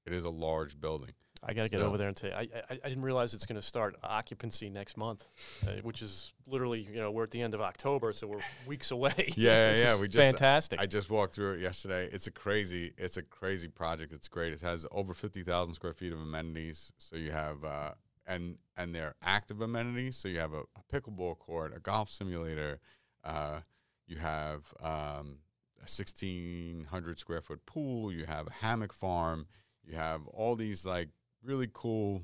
it 0.04 0.12
is 0.12 0.24
a 0.24 0.30
large 0.30 0.80
building. 0.80 1.12
I 1.42 1.52
got 1.52 1.62
to 1.64 1.68
get 1.68 1.80
So- 1.80 1.86
over 1.86 1.98
there 1.98 2.08
and 2.08 2.18
say. 2.18 2.32
I, 2.32 2.40
I, 2.40 2.78
I 2.84 2.88
didn't 2.88 3.02
realize 3.02 3.34
it's 3.34 3.46
going 3.46 3.60
to 3.60 3.66
start 3.66 3.94
occupancy 4.02 4.68
next 4.70 4.96
month, 4.96 5.26
uh, 5.66 5.72
which 5.82 6.02
is 6.02 6.32
literally, 6.48 6.80
you 6.90 6.96
know, 7.00 7.10
we're 7.10 7.24
at 7.24 7.30
the 7.30 7.40
end 7.42 7.54
of 7.54 7.60
October, 7.60 8.12
so 8.12 8.26
we're 8.26 8.40
weeks 8.66 8.90
away. 8.90 9.32
Yeah, 9.36 9.74
yeah, 9.76 10.00
we 10.00 10.08
just- 10.08 10.24
fantastic. 10.24 10.80
I 10.80 10.86
just 10.86 11.10
walked 11.10 11.34
through 11.34 11.54
it 11.54 11.60
yesterday. 11.60 12.08
It's 12.12 12.26
a 12.26 12.30
crazy, 12.32 12.92
it's 12.98 13.16
a 13.16 13.22
crazy 13.22 13.68
project. 13.68 14.12
It's 14.12 14.28
great. 14.28 14.52
It 14.52 14.60
has 14.62 14.86
over 14.90 15.14
fifty 15.14 15.42
thousand 15.42 15.74
square 15.74 15.92
feet 15.94 16.12
of 16.12 16.20
amenities. 16.20 16.92
So 16.98 17.16
you 17.16 17.30
have, 17.32 17.64
uh, 17.64 17.92
and 18.26 18.56
and 18.76 18.94
they're 18.94 19.14
active 19.22 19.60
amenities. 19.60 20.16
So 20.16 20.28
you 20.28 20.38
have 20.38 20.52
a, 20.52 20.60
a 20.62 20.82
pickleball 21.00 21.38
court, 21.38 21.72
a 21.76 21.80
golf 21.80 22.10
simulator. 22.10 22.80
Uh, 23.22 23.60
you 24.06 24.16
have 24.16 24.72
um, 24.82 25.38
a 25.84 25.86
sixteen 25.86 26.86
hundred 26.90 27.18
square 27.18 27.40
foot 27.42 27.64
pool. 27.66 28.10
You 28.12 28.24
have 28.24 28.46
a 28.46 28.52
hammock 28.52 28.92
farm. 28.92 29.46
You 29.84 29.96
have 29.96 30.26
all 30.28 30.56
these 30.56 30.84
like 30.86 31.10
really 31.46 31.68
cool 31.72 32.22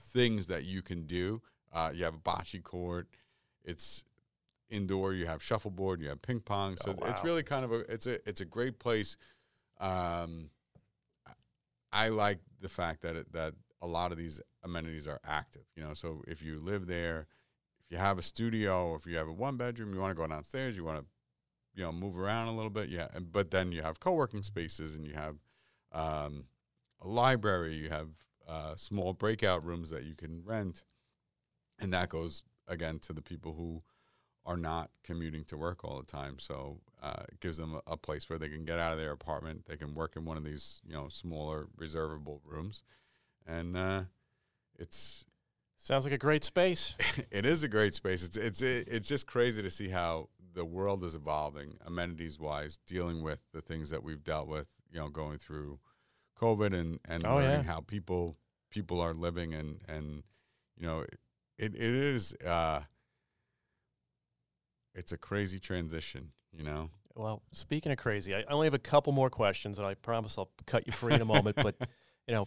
things 0.00 0.46
that 0.48 0.64
you 0.64 0.82
can 0.82 1.04
do. 1.06 1.42
Uh, 1.72 1.90
you 1.94 2.04
have 2.04 2.14
a 2.14 2.18
bocce 2.18 2.62
court. 2.62 3.08
It's 3.64 4.04
indoor. 4.70 5.12
You 5.12 5.26
have 5.26 5.42
shuffleboard. 5.42 6.00
You 6.00 6.08
have 6.08 6.22
ping 6.22 6.40
pong. 6.40 6.76
So 6.76 6.94
Oh, 7.00 7.06
it's 7.06 7.22
really 7.22 7.42
kind 7.42 7.64
of 7.64 7.72
a 7.72 7.80
it's 7.92 8.06
a 8.06 8.28
it's 8.28 8.40
a 8.40 8.44
great 8.44 8.78
place. 8.78 9.16
Um, 9.78 10.50
I 11.92 12.08
like 12.08 12.38
the 12.60 12.68
fact 12.68 13.02
that 13.02 13.16
it, 13.16 13.32
that 13.32 13.54
a 13.82 13.86
lot 13.86 14.12
of 14.12 14.18
these 14.18 14.40
amenities 14.64 15.06
are 15.06 15.20
active. 15.24 15.62
You 15.76 15.82
know, 15.82 15.94
so 15.94 16.22
if 16.26 16.42
you 16.42 16.58
live 16.60 16.86
there, 16.86 17.26
if 17.84 17.92
you 17.92 17.98
have 17.98 18.18
a 18.18 18.22
studio, 18.22 18.94
if 18.94 19.06
you 19.06 19.16
have 19.16 19.28
a 19.28 19.32
one 19.32 19.56
bedroom, 19.56 19.94
you 19.94 20.00
want 20.00 20.10
to 20.10 20.20
go 20.20 20.26
downstairs, 20.26 20.76
you 20.76 20.84
want 20.84 21.00
to, 21.00 21.04
you 21.74 21.84
know, 21.84 21.92
move 21.92 22.18
around 22.18 22.48
a 22.48 22.54
little 22.54 22.70
bit. 22.70 22.88
Yeah, 22.88 23.08
and, 23.14 23.30
but 23.30 23.50
then 23.50 23.72
you 23.72 23.82
have 23.82 24.00
co 24.00 24.12
working 24.12 24.42
spaces 24.42 24.94
and 24.94 25.06
you 25.06 25.14
have 25.14 25.36
um, 25.92 26.44
a 27.02 27.08
library. 27.08 27.74
You 27.74 27.90
have 27.90 28.08
uh, 28.48 28.74
small 28.76 29.12
breakout 29.12 29.64
rooms 29.64 29.90
that 29.90 30.04
you 30.04 30.14
can 30.14 30.42
rent, 30.44 30.84
and 31.78 31.92
that 31.92 32.08
goes 32.08 32.44
again 32.68 32.98
to 33.00 33.12
the 33.12 33.22
people 33.22 33.54
who 33.54 33.82
are 34.44 34.56
not 34.56 34.90
commuting 35.02 35.44
to 35.44 35.56
work 35.56 35.84
all 35.84 35.98
the 35.98 36.06
time. 36.06 36.38
So 36.38 36.78
uh, 37.02 37.24
it 37.28 37.40
gives 37.40 37.56
them 37.56 37.74
a, 37.74 37.92
a 37.92 37.96
place 37.96 38.30
where 38.30 38.38
they 38.38 38.48
can 38.48 38.64
get 38.64 38.78
out 38.78 38.92
of 38.92 38.98
their 38.98 39.12
apartment. 39.12 39.64
They 39.66 39.76
can 39.76 39.94
work 39.94 40.16
in 40.16 40.24
one 40.24 40.36
of 40.36 40.44
these, 40.44 40.80
you 40.86 40.92
know, 40.92 41.08
smaller 41.08 41.66
reservable 41.76 42.40
rooms, 42.44 42.82
and 43.46 43.76
uh, 43.76 44.02
it's 44.78 45.24
Sounds 45.76 46.04
like 46.04 46.14
a 46.14 46.18
great 46.18 46.42
space. 46.42 46.94
it 47.30 47.44
is 47.46 47.62
a 47.62 47.68
great 47.68 47.94
space. 47.94 48.24
It's 48.24 48.36
it's 48.36 48.62
it's 48.62 49.06
just 49.06 49.26
crazy 49.26 49.62
to 49.62 49.70
see 49.70 49.88
how 49.88 50.28
the 50.54 50.64
world 50.64 51.04
is 51.04 51.14
evolving, 51.14 51.76
amenities 51.86 52.40
wise, 52.40 52.78
dealing 52.86 53.22
with 53.22 53.40
the 53.52 53.60
things 53.60 53.90
that 53.90 54.02
we've 54.02 54.24
dealt 54.24 54.48
with. 54.48 54.66
You 54.90 55.00
know, 55.00 55.08
going 55.08 55.38
through 55.38 55.78
COVID 56.40 56.72
and 56.78 56.98
and 57.06 57.24
Oh, 57.26 57.36
learning 57.36 57.50
yeah. 57.50 57.62
how 57.62 57.80
people 57.80 58.36
people 58.70 59.00
are 59.00 59.14
living 59.14 59.54
and 59.54 59.80
and 59.88 60.22
you 60.76 60.86
know 60.86 61.00
it 61.58 61.74
it 61.74 61.74
is 61.80 62.34
uh, 62.44 62.82
it's 64.94 65.12
a 65.12 65.16
crazy 65.18 65.58
transition, 65.58 66.32
you 66.52 66.62
know. 66.64 66.90
Well, 67.14 67.42
speaking 67.52 67.92
of 67.92 67.98
crazy, 67.98 68.34
I 68.34 68.44
only 68.50 68.66
have 68.66 68.74
a 68.74 68.78
couple 68.78 69.12
more 69.12 69.30
questions, 69.30 69.78
and 69.78 69.86
I 69.86 69.94
promise 69.94 70.36
I'll 70.36 70.50
cut 70.66 70.86
you 70.86 70.92
free 70.92 71.14
in 71.14 71.22
a 71.22 71.26
moment. 71.26 71.56
But 71.56 71.76
you 72.28 72.34
know, 72.34 72.46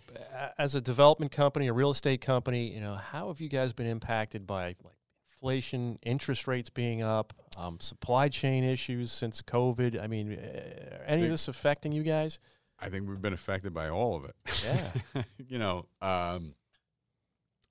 as 0.57 0.75
a 0.75 0.81
development 0.81 1.31
company, 1.31 1.67
a 1.67 1.73
real 1.73 1.89
estate 1.89 2.21
company, 2.21 2.71
you 2.73 2.79
know, 2.81 2.95
how 2.95 3.29
have 3.29 3.41
you 3.41 3.49
guys 3.49 3.73
been 3.73 3.87
impacted 3.87 4.45
by 4.45 4.75
like 4.83 4.95
inflation, 5.31 5.97
interest 6.03 6.47
rates 6.47 6.69
being 6.69 7.01
up, 7.01 7.33
um, 7.57 7.79
supply 7.79 8.29
chain 8.29 8.63
issues 8.63 9.11
since 9.11 9.41
COVID? 9.41 9.99
I 10.01 10.05
mean, 10.07 10.33
uh, 10.33 11.03
any 11.07 11.23
of 11.23 11.29
this 11.29 11.47
affecting 11.47 11.91
you 11.91 12.03
guys? 12.03 12.37
I 12.81 12.89
think 12.89 13.07
we've 13.07 13.21
been 13.21 13.33
affected 13.33 13.73
by 13.73 13.89
all 13.89 14.15
of 14.15 14.25
it. 14.25 14.35
Yeah. 14.63 15.23
you 15.47 15.57
know, 15.57 15.85
um, 16.01 16.55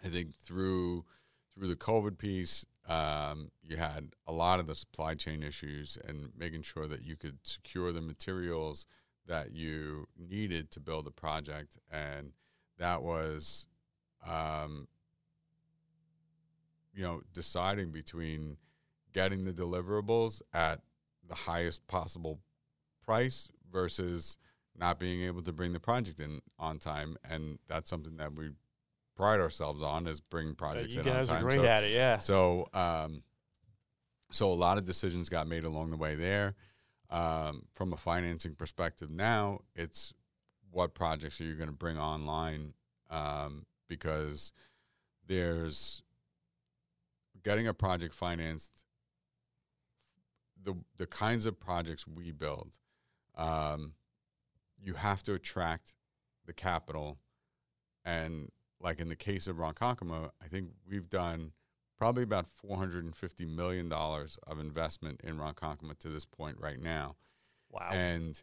I 0.04 0.08
think 0.08 0.34
through 0.36 1.04
through 1.54 1.68
the 1.68 1.76
COVID 1.76 2.18
piece, 2.18 2.64
um, 2.88 3.50
you 3.62 3.76
had 3.76 4.10
a 4.26 4.32
lot 4.32 4.60
of 4.60 4.66
the 4.66 4.74
supply 4.74 5.14
chain 5.14 5.42
issues 5.42 5.98
and 6.06 6.30
making 6.36 6.62
sure 6.62 6.86
that 6.86 7.02
you 7.02 7.16
could 7.16 7.38
secure 7.42 7.92
the 7.92 8.00
materials 8.00 8.86
that 9.26 9.52
you 9.52 10.06
needed 10.16 10.70
to 10.70 10.80
build 10.80 11.06
a 11.06 11.10
project, 11.10 11.78
and 11.90 12.32
that 12.78 13.02
was, 13.02 13.66
um, 14.26 14.88
you 16.94 17.02
know, 17.02 17.20
deciding 17.34 17.90
between 17.90 18.56
getting 19.12 19.44
the 19.44 19.52
deliverables 19.52 20.40
at 20.52 20.80
the 21.28 21.34
highest 21.34 21.86
possible 21.86 22.38
price 23.04 23.50
versus 23.70 24.38
not 24.78 24.99
being 24.99 25.23
able 25.23 25.42
to 25.42 25.52
bring 25.52 25.73
the 25.73 25.80
project 25.80 26.20
in 26.20 26.40
on 26.58 26.78
time, 26.78 27.16
and 27.28 27.58
that's 27.68 27.90
something 27.90 28.16
that 28.16 28.35
we 28.35 28.50
pride 29.16 29.40
ourselves 29.40 29.82
on 29.82 30.06
is 30.06 30.20
bringing 30.20 30.54
projects 30.54 30.94
you 30.94 31.00
in 31.00 31.08
on 31.08 31.14
guys 31.14 31.28
time. 31.28 31.44
are 31.44 31.49
great 31.49 31.58
so, 31.58 31.64
at 31.64 31.82
it, 31.82 31.92
yeah. 31.92 32.18
so, 32.18 32.66
um, 32.73 33.23
so 34.30 34.50
a 34.50 34.54
lot 34.54 34.78
of 34.78 34.85
decisions 34.85 35.28
got 35.28 35.49
made 35.49 35.64
along 35.64 35.90
the 35.90 35.97
way 35.97 36.14
there. 36.14 36.54
Um, 37.11 37.62
from 37.75 37.94
a 37.94 37.97
financing 37.97 38.54
perspective, 38.54 39.11
now 39.11 39.61
it's 39.75 40.12
what 40.70 40.94
projects 40.94 41.40
are 41.40 41.44
you 41.44 41.54
going 41.54 41.70
to 41.70 41.75
bring 41.75 41.99
online? 41.99 42.75
Um, 43.11 43.64
because 43.88 44.52
there's 45.26 46.02
getting 47.42 47.66
a 47.66 47.75
project 47.75 48.14
financed. 48.14 48.85
The 50.62 50.75
the 50.97 51.06
kinds 51.06 51.47
of 51.47 51.58
projects 51.58 52.06
we 52.06 52.30
build, 52.30 52.78
um, 53.37 53.94
you 54.82 54.94
have 54.94 55.23
to 55.25 55.35
attract 55.35 55.94
the 56.47 56.52
capital, 56.52 57.18
and 58.04 58.50
like 58.80 59.00
in 59.00 59.08
the 59.08 59.16
case 59.16 59.47
of 59.47 59.56
Ronkonkoma, 59.56 60.30
I 60.42 60.49
think 60.49 60.70
we've 60.88 61.08
done 61.08 61.52
probably 61.99 62.23
about 62.23 62.47
$450 62.64 63.54
million 63.54 63.92
of 63.92 64.61
investment 64.61 65.20
in 65.25 65.37
Ronkonkoma 65.37 65.99
to 65.99 66.08
this 66.08 66.25
point 66.25 66.56
right 66.61 66.80
now. 66.80 67.16
Wow. 67.70 67.90
And 67.92 68.40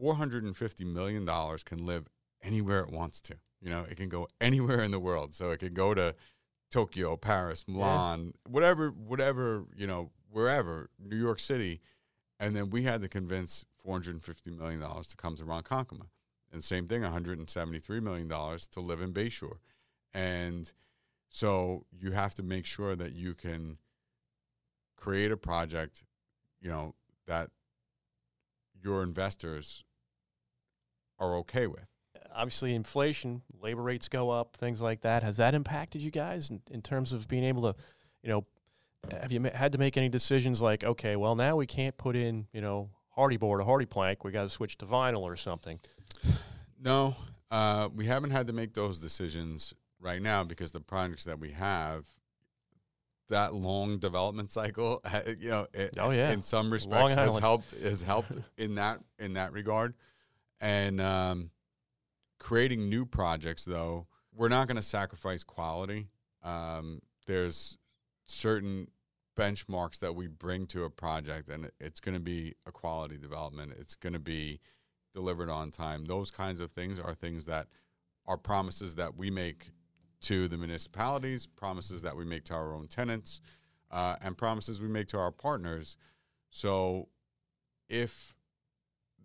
$450 0.00 0.84
million 0.86 1.26
can 1.64 1.86
live 1.86 2.08
anywhere 2.42 2.80
it 2.80 2.90
wants 2.90 3.20
to. 3.22 3.36
You 3.60 3.70
know, 3.70 3.86
it 3.88 3.96
can 3.96 4.08
go 4.08 4.28
anywhere 4.40 4.82
in 4.82 4.90
the 4.90 4.98
world. 4.98 5.34
So 5.34 5.50
it 5.50 5.60
can 5.60 5.72
go 5.72 5.94
to 5.94 6.14
Tokyo, 6.70 7.16
Paris, 7.16 7.64
Milan, 7.68 8.26
yeah. 8.26 8.52
whatever, 8.52 8.88
whatever, 8.90 9.64
you 9.76 9.86
know, 9.86 10.10
wherever, 10.30 10.90
New 10.98 11.16
York 11.16 11.38
City. 11.38 11.80
And 12.40 12.56
then 12.56 12.70
we 12.70 12.82
had 12.82 13.00
to 13.02 13.08
convince 13.08 13.64
$450 13.86 14.58
million 14.58 14.80
to 14.80 15.16
come 15.16 15.36
to 15.36 15.44
Ronkonkoma. 15.44 16.06
And 16.52 16.62
same 16.62 16.86
thing, 16.86 17.02
$173 17.02 18.02
million 18.02 18.28
to 18.28 18.80
live 18.80 19.00
in 19.00 19.12
Bayshore. 19.12 19.58
And 20.12 20.72
so 21.28 21.84
you 21.90 22.12
have 22.12 22.34
to 22.36 22.42
make 22.42 22.64
sure 22.64 22.94
that 22.94 23.12
you 23.12 23.34
can 23.34 23.78
create 24.96 25.32
a 25.32 25.36
project, 25.36 26.04
you 26.60 26.70
know, 26.70 26.94
that 27.26 27.50
your 28.82 29.02
investors 29.02 29.82
are 31.18 31.36
okay 31.38 31.66
with. 31.66 31.86
Obviously, 32.34 32.74
inflation, 32.74 33.42
labor 33.60 33.82
rates 33.82 34.08
go 34.08 34.30
up, 34.30 34.56
things 34.56 34.80
like 34.80 35.00
that. 35.02 35.22
Has 35.22 35.36
that 35.38 35.54
impacted 35.54 36.02
you 36.02 36.10
guys 36.10 36.50
in, 36.50 36.60
in 36.70 36.82
terms 36.82 37.12
of 37.12 37.28
being 37.28 37.44
able 37.44 37.72
to, 37.72 37.78
you 38.22 38.28
know, 38.28 38.44
have 39.20 39.32
you 39.32 39.42
had 39.54 39.72
to 39.72 39.78
make 39.78 39.96
any 39.96 40.08
decisions 40.08 40.62
like, 40.62 40.84
okay, 40.84 41.16
well, 41.16 41.34
now 41.34 41.56
we 41.56 41.66
can't 41.66 41.96
put 41.96 42.16
in, 42.16 42.46
you 42.52 42.60
know, 42.60 42.90
Hardie 43.16 43.38
board 43.38 43.60
or 43.60 43.64
Hardie 43.64 43.88
plank. 43.88 44.24
We 44.24 44.32
got 44.32 44.42
to 44.42 44.48
switch 44.48 44.78
to 44.78 44.86
vinyl 44.86 45.22
or 45.22 45.36
something. 45.36 45.80
No, 46.80 47.16
uh, 47.50 47.88
we 47.94 48.06
haven't 48.06 48.30
had 48.30 48.46
to 48.48 48.52
make 48.52 48.74
those 48.74 49.00
decisions 49.00 49.72
right 50.00 50.20
now 50.20 50.44
because 50.44 50.72
the 50.72 50.80
projects 50.80 51.24
that 51.24 51.38
we 51.38 51.52
have, 51.52 52.06
that 53.28 53.54
long 53.54 53.98
development 53.98 54.50
cycle, 54.50 55.02
you 55.38 55.50
know, 55.50 55.66
it, 55.72 55.96
oh 55.98 56.10
yeah, 56.10 56.30
in 56.30 56.42
some 56.42 56.70
respects 56.70 57.14
has 57.14 57.38
helped 57.38 57.70
has 57.80 58.02
helped 58.12 58.32
in 58.58 58.74
that 58.74 59.00
in 59.18 59.34
that 59.34 59.52
regard, 59.52 59.94
and 60.60 61.00
um, 61.00 61.50
creating 62.38 62.88
new 62.88 63.06
projects 63.06 63.64
though, 63.64 64.06
we're 64.34 64.48
not 64.48 64.68
going 64.68 64.76
to 64.76 64.82
sacrifice 64.82 65.42
quality. 65.44 66.08
Um, 66.42 67.00
there's 67.26 67.78
certain 68.26 68.88
benchmarks 69.36 69.98
that 70.00 70.14
we 70.14 70.26
bring 70.26 70.66
to 70.68 70.84
a 70.84 70.90
project, 70.90 71.48
and 71.48 71.70
it's 71.80 72.00
going 72.00 72.14
to 72.14 72.20
be 72.20 72.54
a 72.66 72.72
quality 72.72 73.16
development. 73.16 73.72
It's 73.78 73.94
going 73.94 74.12
to 74.12 74.18
be 74.18 74.60
delivered 75.12 75.50
on 75.50 75.70
time. 75.70 76.04
Those 76.06 76.30
kinds 76.30 76.60
of 76.60 76.70
things 76.70 76.98
are 76.98 77.14
things 77.14 77.46
that 77.46 77.68
are 78.26 78.36
promises 78.36 78.94
that 78.94 79.16
we 79.16 79.30
make 79.30 79.70
to 80.22 80.48
the 80.48 80.56
municipalities, 80.56 81.46
promises 81.46 82.02
that 82.02 82.16
we 82.16 82.24
make 82.24 82.44
to 82.44 82.54
our 82.54 82.74
own 82.74 82.86
tenants, 82.88 83.40
uh, 83.90 84.16
and 84.22 84.36
promises 84.36 84.80
we 84.80 84.88
make 84.88 85.08
to 85.08 85.18
our 85.18 85.30
partners. 85.30 85.96
So, 86.50 87.08
if 87.88 88.34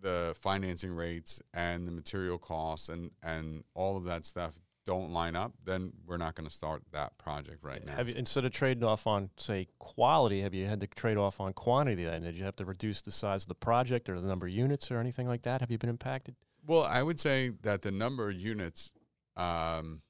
the 0.02 0.36
financing 0.40 0.94
rates 0.94 1.42
and 1.54 1.88
the 1.88 1.92
material 1.92 2.38
costs 2.38 2.90
and 2.90 3.12
and 3.22 3.64
all 3.74 3.98
of 3.98 4.06
that 4.06 4.26
stuff 4.26 4.60
don't 4.90 5.12
line 5.14 5.36
up, 5.36 5.54
then 5.66 5.94
we're 6.08 6.18
not 6.18 6.34
going 6.34 6.48
to 6.48 6.54
start 6.54 6.82
that 6.94 7.16
project 7.20 7.64
right 7.64 7.86
now. 7.86 7.96
Have 7.96 8.08
you, 8.08 8.16
instead 8.16 8.44
of 8.44 8.52
trading 8.52 8.84
off 8.84 9.06
on 9.06 9.30
say 9.38 9.68
quality, 9.78 10.42
have 10.42 10.56
you 10.56 10.66
had 10.66 10.80
to 10.80 10.88
trade 10.88 11.16
off 11.16 11.40
on 11.40 11.54
quantity? 11.54 12.06
Then 12.06 12.24
did 12.24 12.36
you 12.36 12.44
have 12.44 12.56
to 12.56 12.66
reduce 12.66 13.04
the 13.04 13.12
size 13.12 13.44
of 13.44 13.50
the 13.50 13.54
project 13.54 14.10
or 14.10 14.20
the 14.20 14.28
number 14.28 14.48
of 14.48 14.52
units 14.52 14.90
or 14.90 14.98
anything 14.98 15.28
like 15.28 15.44
that? 15.44 15.62
Have 15.62 15.70
you 15.70 15.78
been 15.78 15.92
impacted? 15.92 16.34
Well, 16.66 16.86
I 16.86 17.04
would 17.04 17.20
say 17.20 17.52
that 17.62 17.84
the 17.84 17.92
number 17.92 18.30
of 18.30 18.36
units, 18.36 18.92
um, 19.38 20.02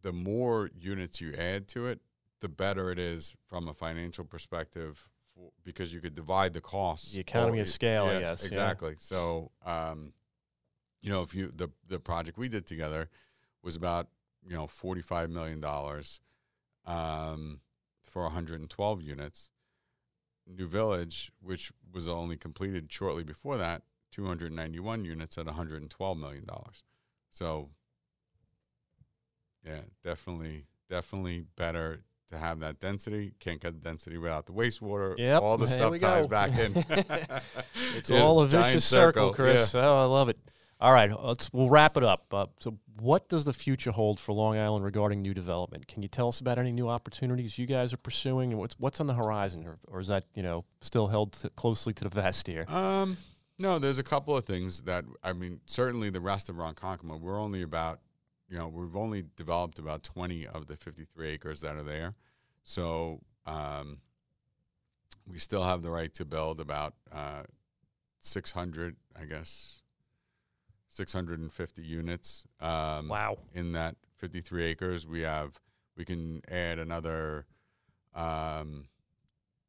the 0.00 0.12
more 0.12 0.70
units 0.78 1.20
you 1.20 1.34
add 1.34 1.66
to 1.68 1.86
it, 1.86 1.98
the 2.40 2.48
better 2.48 2.92
it 2.92 3.00
is 3.00 3.34
from 3.48 3.66
a 3.66 3.74
financial 3.74 4.24
perspective 4.24 5.08
for, 5.34 5.50
because 5.64 5.92
you 5.92 6.00
could 6.00 6.14
divide 6.14 6.52
the 6.52 6.60
costs. 6.60 7.14
The 7.14 7.20
economy 7.20 7.58
of 7.58 7.68
scale, 7.68 8.06
yes. 8.06 8.44
Exactly. 8.44 8.90
Yeah. 8.90 8.96
So, 8.98 9.50
um, 9.66 10.12
you 11.02 11.10
know, 11.10 11.22
if 11.22 11.34
you 11.34 11.50
the 11.52 11.68
the 11.88 11.98
project 11.98 12.38
we 12.38 12.48
did 12.48 12.64
together 12.64 13.08
was 13.60 13.74
about 13.74 14.06
you 14.46 14.56
know, 14.56 14.66
$45 14.66 15.30
million 15.30 15.64
um, 16.86 17.60
for 18.02 18.22
112 18.22 19.02
units. 19.02 19.50
New 20.46 20.66
Village, 20.66 21.30
which 21.40 21.72
was 21.92 22.08
only 22.08 22.36
completed 22.36 22.90
shortly 22.92 23.22
before 23.22 23.56
that, 23.56 23.82
291 24.10 25.04
units 25.04 25.38
at 25.38 25.46
112 25.46 26.18
million 26.18 26.44
dollars. 26.44 26.82
So, 27.30 27.68
yeah, 29.64 29.82
definitely, 30.02 30.64
definitely 30.88 31.44
better 31.56 32.02
to 32.30 32.38
have 32.38 32.60
that 32.60 32.80
density. 32.80 33.32
Can't 33.38 33.60
get 33.60 33.74
the 33.74 33.80
density 33.80 34.16
without 34.16 34.46
the 34.46 34.52
wastewater. 34.52 35.16
Yep. 35.18 35.42
all 35.42 35.58
the 35.58 35.68
stuff 35.68 35.98
ties 35.98 36.26
go. 36.26 36.28
back 36.28 36.50
in. 36.58 36.72
it's 37.96 38.10
yeah, 38.10 38.20
all 38.20 38.40
a 38.40 38.46
vicious 38.48 38.84
circle, 38.84 39.30
circle 39.30 39.34
Chris. 39.34 39.74
Yeah. 39.74 39.86
Oh, 39.86 39.96
I 39.96 40.04
love 40.04 40.28
it. 40.28 40.38
All 40.80 40.92
right, 40.92 41.10
let's 41.22 41.52
we'll 41.52 41.68
wrap 41.68 41.98
it 41.98 42.02
up. 42.02 42.24
Uh, 42.32 42.46
so, 42.58 42.78
what 42.98 43.28
does 43.28 43.44
the 43.44 43.52
future 43.52 43.90
hold 43.90 44.18
for 44.18 44.32
Long 44.32 44.56
Island 44.56 44.82
regarding 44.82 45.20
new 45.20 45.34
development? 45.34 45.86
Can 45.86 46.02
you 46.02 46.08
tell 46.08 46.28
us 46.28 46.40
about 46.40 46.58
any 46.58 46.72
new 46.72 46.88
opportunities 46.88 47.58
you 47.58 47.66
guys 47.66 47.92
are 47.92 47.98
pursuing, 47.98 48.52
and 48.52 48.58
what's 48.58 48.76
what's 48.78 48.98
on 48.98 49.06
the 49.06 49.12
horizon, 49.12 49.66
or, 49.66 49.78
or 49.88 50.00
is 50.00 50.08
that 50.08 50.24
you 50.34 50.42
know 50.42 50.64
still 50.80 51.08
held 51.08 51.32
to, 51.32 51.50
closely 51.50 51.92
to 51.92 52.04
the 52.04 52.10
vest 52.10 52.46
here? 52.46 52.64
Um, 52.68 53.18
no, 53.58 53.78
there's 53.78 53.98
a 53.98 54.02
couple 54.02 54.34
of 54.34 54.44
things 54.44 54.80
that 54.82 55.04
I 55.22 55.34
mean. 55.34 55.60
Certainly, 55.66 56.10
the 56.10 56.20
rest 56.20 56.48
of 56.48 56.56
Ronkonkoma, 56.56 57.20
we're 57.20 57.38
only 57.38 57.60
about 57.60 58.00
you 58.48 58.56
know 58.56 58.68
we've 58.68 58.96
only 58.96 59.24
developed 59.36 59.78
about 59.78 60.02
20 60.02 60.46
of 60.46 60.66
the 60.66 60.76
53 60.78 61.28
acres 61.28 61.60
that 61.60 61.76
are 61.76 61.82
there, 61.82 62.14
so 62.64 63.20
um, 63.44 63.98
we 65.30 65.38
still 65.38 65.64
have 65.64 65.82
the 65.82 65.90
right 65.90 66.14
to 66.14 66.24
build 66.24 66.58
about 66.58 66.94
uh, 67.12 67.42
600, 68.20 68.96
I 69.14 69.26
guess 69.26 69.80
650 70.90 71.82
units. 71.82 72.44
Um, 72.60 73.08
wow! 73.08 73.38
In 73.54 73.72
that 73.72 73.96
53 74.18 74.64
acres, 74.64 75.06
we 75.06 75.22
have 75.22 75.58
we 75.96 76.04
can 76.04 76.42
add 76.50 76.78
another 76.78 77.46
um, 78.14 78.88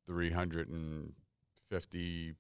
350 0.06 2.34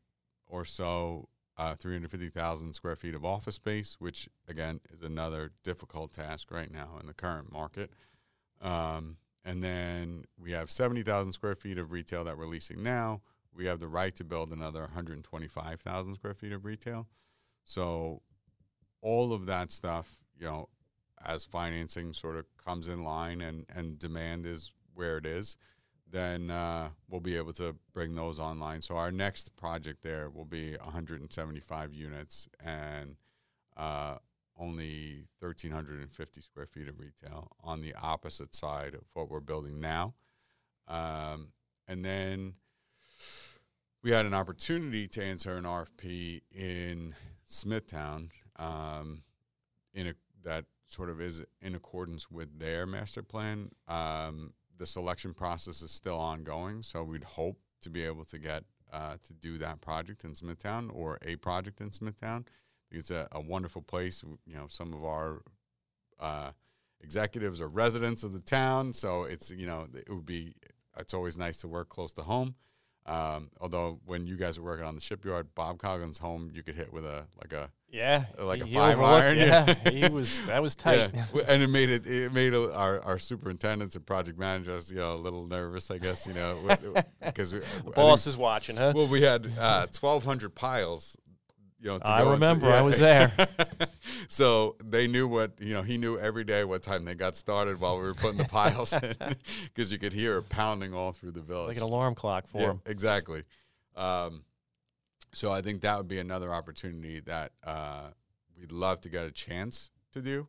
or 0.47 0.65
so, 0.65 1.29
uh, 1.57 1.75
350,000 1.75 2.73
square 2.73 2.95
feet 2.95 3.15
of 3.15 3.23
office 3.23 3.55
space, 3.55 3.95
which 4.00 4.27
again 4.47 4.81
is 4.93 5.03
another 5.03 5.51
difficult 5.63 6.11
task 6.11 6.51
right 6.51 6.71
now 6.71 6.97
in 7.00 7.07
the 7.07 7.13
current 7.13 7.51
market. 7.51 7.91
Um, 8.61 9.17
and 9.43 9.63
then 9.63 10.25
we 10.39 10.51
have 10.51 10.69
70,000 10.69 11.31
square 11.31 11.55
feet 11.55 11.77
of 11.77 11.91
retail 11.91 12.23
that 12.25 12.38
we're 12.38 12.45
leasing 12.45 12.83
now. 12.83 13.21
we 13.53 13.65
have 13.65 13.79
the 13.79 13.88
right 13.88 14.15
to 14.15 14.23
build 14.23 14.53
another 14.53 14.81
125,000 14.81 16.15
square 16.15 16.33
feet 16.33 16.53
of 16.53 16.63
retail. 16.63 17.07
So 17.65 18.21
all 19.01 19.34
of 19.34 19.46
that 19.48 19.72
stuff, 19.72 20.24
you 20.39 20.46
know, 20.46 20.70
as 21.25 21.43
financing 21.43 22.13
sort 22.13 22.36
of 22.36 22.46
comes 22.58 22.88
in 22.88 23.03
line 23.03 23.41
and, 23.41 23.65
and 23.74 24.00
demand 24.00 24.46
is 24.46 24.74
where 24.93 25.17
it 25.17 25.25
is, 25.25 25.58
then 26.10 26.51
uh, 26.51 26.89
we'll 27.10 27.22
be 27.22 27.38
able 27.38 27.53
to 27.53 27.75
bring 27.93 28.15
those 28.15 28.39
online. 28.39 28.81
So 28.81 28.98
our 28.98 29.12
next 29.12 29.55
project 29.55 30.03
there 30.03 30.29
will 30.29 30.46
be 30.46 30.75
175 30.77 31.93
units 31.93 32.50
and 32.63 33.15
uh, 33.77 34.15
only 34.60 35.27
1,350 35.39 36.41
square 36.41 36.65
feet 36.65 36.88
of 36.88 37.00
retail 37.00 37.51
on 37.63 37.81
the 37.81 37.93
opposite 37.96 38.53
side 38.53 38.93
of 38.93 39.01
what 39.13 39.29
we're 39.29 39.39
building 39.39 39.79
now. 39.79 40.13
Um, 40.88 41.50
and 41.88 42.03
then 42.03 42.53
we 44.03 44.12
had 44.12 44.25
an 44.25 44.34
opportunity 44.34 45.08
to 45.08 45.24
answer 45.24 45.55
an 45.55 45.63
RFP 45.63 46.41
in 46.53 47.15
Smithtown 47.46 48.31
um, 48.62 49.24
in 49.94 50.08
a, 50.08 50.13
that 50.44 50.65
sort 50.88 51.10
of 51.10 51.20
is 51.22 51.44
in 51.62 51.75
accordance 51.75 52.30
with 52.30 52.60
their 52.60 52.86
master 52.86 53.24
plan. 53.24 53.72
Um, 53.88 54.53
the 54.77 54.86
selection 54.86 55.34
process 55.34 55.82
is 55.82 55.91
still 55.91 56.18
ongoing, 56.18 56.84
so 56.84 57.03
we'd 57.03 57.24
hope 57.24 57.60
to 57.82 57.89
be 57.89 58.03
able 58.03 58.25
to 58.25 58.38
get 58.38 58.63
uh, 58.91 59.15
to 59.24 59.34
do 59.34 59.58
that 59.58 59.82
project 59.82 60.24
in 60.24 60.36
Smithtown 60.36 60.89
or 60.89 61.18
a 61.25 61.36
project 61.38 61.82
in 61.82 61.91
Smithtown. 61.91 62.46
It's 62.91 63.10
a, 63.10 63.27
a 63.32 63.39
wonderful 63.39 63.82
place. 63.82 64.24
You 64.46 64.56
know, 64.56 64.65
some 64.68 64.94
of 64.94 65.06
our 65.06 65.41
uh, 66.20 66.51
executives 67.00 67.62
are 67.62 67.68
residents 67.68 68.24
of 68.24 68.34
the 68.34 68.39
town, 68.39 68.94
so 68.94 69.24
it's 69.24 69.50
you 69.50 69.65
know 69.65 69.88
it 69.94 70.10
would 70.10 70.25
be 70.25 70.56
it's 70.98 71.13
always 71.13 71.38
nice 71.38 71.58
to 71.58 71.68
work 71.68 71.89
close 71.89 72.13
to 72.13 72.24
home. 72.24 72.56
Um, 73.06 73.50
although 73.60 74.00
when 74.06 74.27
you 74.27 74.36
guys 74.36 74.60
were 74.60 74.65
working 74.65 74.86
on 74.86 74.96
the 74.96 75.01
shipyard, 75.01 75.56
Bob 75.56 75.80
Coughlan's 75.80 76.20
home, 76.20 76.51
you 76.53 76.63
could 76.63 76.75
hit 76.75 76.91
with 76.91 77.06
a 77.06 77.25
like 77.41 77.53
a 77.53 77.72
yeah, 77.91 78.25
like 78.39 78.62
a 78.62 78.65
five 78.67 79.00
iron. 79.00 79.38
Yeah, 79.38 79.74
he 79.91 80.07
was 80.07 80.39
that 80.48 80.62
was 80.62 80.75
tight. 80.75 81.12
Yeah, 81.13 81.25
and 81.48 81.62
it 81.62 81.67
made 81.67 81.89
it 81.89 82.05
it 82.07 82.33
made 82.33 82.53
our 82.55 83.01
our 83.01 83.19
superintendents 83.19 83.95
and 83.95 84.05
project 84.05 84.39
managers 84.39 84.89
you 84.89 84.98
know 84.98 85.13
a 85.13 85.17
little 85.17 85.45
nervous, 85.48 85.91
I 85.91 85.98
guess 85.98 86.25
you 86.25 86.33
know 86.33 86.57
because 87.25 87.51
The 87.51 87.91
boss 87.93 88.27
is 88.27 88.38
watching, 88.38 88.77
huh? 88.77 88.93
well, 88.95 89.07
we 89.07 89.21
had 89.21 89.48
uh, 89.60 89.88
twelve 89.91 90.24
hundred 90.24 90.55
piles. 90.55 91.17
You 91.83 91.88
know, 91.88 91.98
to 91.98 92.12
I 92.12 92.19
go 92.19 92.33
into- 92.33 92.33
remember, 92.33 92.69
I 92.69 92.81
was 92.83 93.00
there. 93.00 93.31
so 94.27 94.75
they 94.86 95.07
knew 95.07 95.27
what 95.27 95.53
you 95.60 95.74
know. 95.74 95.81
He 95.81 95.98
knew 95.98 96.15
every 96.19 96.43
day 96.43 96.63
what 96.63 96.83
time 96.83 97.05
they 97.05 97.15
got 97.15 97.36
started 97.36 97.79
while 97.81 97.98
we 97.98 98.03
were 98.03 98.13
putting 98.13 98.38
the 98.38 98.45
piles 98.45 98.93
in, 98.93 99.15
because 99.63 99.91
you 99.91 99.98
could 99.98 100.13
hear 100.13 100.38
it 100.38 100.48
pounding 100.50 100.93
all 100.93 101.12
through 101.12 101.31
the 101.31 101.41
village. 101.41 101.69
like 101.69 101.77
an 101.77 101.83
alarm 101.83 102.13
clock 102.13 102.45
for 102.45 102.60
yeah, 102.62 102.71
him. 102.71 102.81
exactly. 102.86 103.43
Um, 103.95 104.43
so 105.33 105.51
I 105.51 105.61
think 105.61 105.81
that 105.81 105.97
would 105.97 106.07
be 106.07 106.19
another 106.19 106.53
opportunity 106.53 107.19
that 107.21 107.51
uh, 107.63 108.09
we'd 108.59 108.71
love 108.71 109.01
to 109.01 109.09
get 109.09 109.25
a 109.25 109.31
chance 109.31 109.91
to 110.13 110.21
do. 110.21 110.47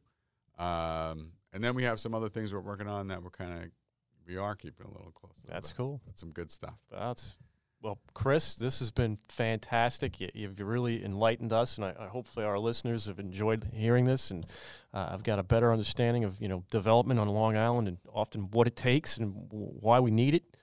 Um, 0.58 1.32
and 1.52 1.62
then 1.62 1.74
we 1.74 1.84
have 1.84 2.00
some 2.00 2.14
other 2.14 2.28
things 2.28 2.52
we're 2.52 2.60
working 2.60 2.88
on 2.88 3.08
that 3.08 3.22
we're 3.22 3.30
kind 3.30 3.52
of 3.52 3.70
we 4.26 4.36
are 4.36 4.54
keeping 4.54 4.86
a 4.86 4.90
little 4.90 5.12
close. 5.12 5.42
That's 5.46 5.72
cool. 5.72 6.00
That's 6.06 6.20
some 6.20 6.30
good 6.30 6.50
stuff. 6.50 6.78
That's 6.90 7.36
well, 7.82 7.98
Chris. 8.14 8.54
This 8.54 8.78
has 8.78 8.92
been 8.92 9.18
fantastic. 9.28 10.20
You, 10.20 10.28
you've 10.34 10.60
really 10.60 11.04
enlightened 11.04 11.52
us, 11.52 11.76
and 11.76 11.84
I, 11.84 11.94
I 11.98 12.06
hopefully 12.06 12.46
our 12.46 12.58
listeners 12.58 13.06
have 13.06 13.18
enjoyed 13.18 13.68
hearing 13.74 14.04
this. 14.04 14.30
And 14.30 14.46
uh, 14.94 15.08
I've 15.10 15.24
got 15.24 15.40
a 15.40 15.42
better 15.42 15.72
understanding 15.72 16.24
of 16.24 16.40
you 16.40 16.48
know 16.48 16.64
development 16.70 17.18
on 17.18 17.28
Long 17.28 17.56
Island 17.56 17.88
and 17.88 17.98
often 18.12 18.50
what 18.52 18.66
it 18.66 18.76
takes 18.76 19.16
and 19.16 19.34
w- 19.50 19.72
why 19.80 19.98
we 19.98 20.12
need 20.12 20.34
it, 20.34 20.56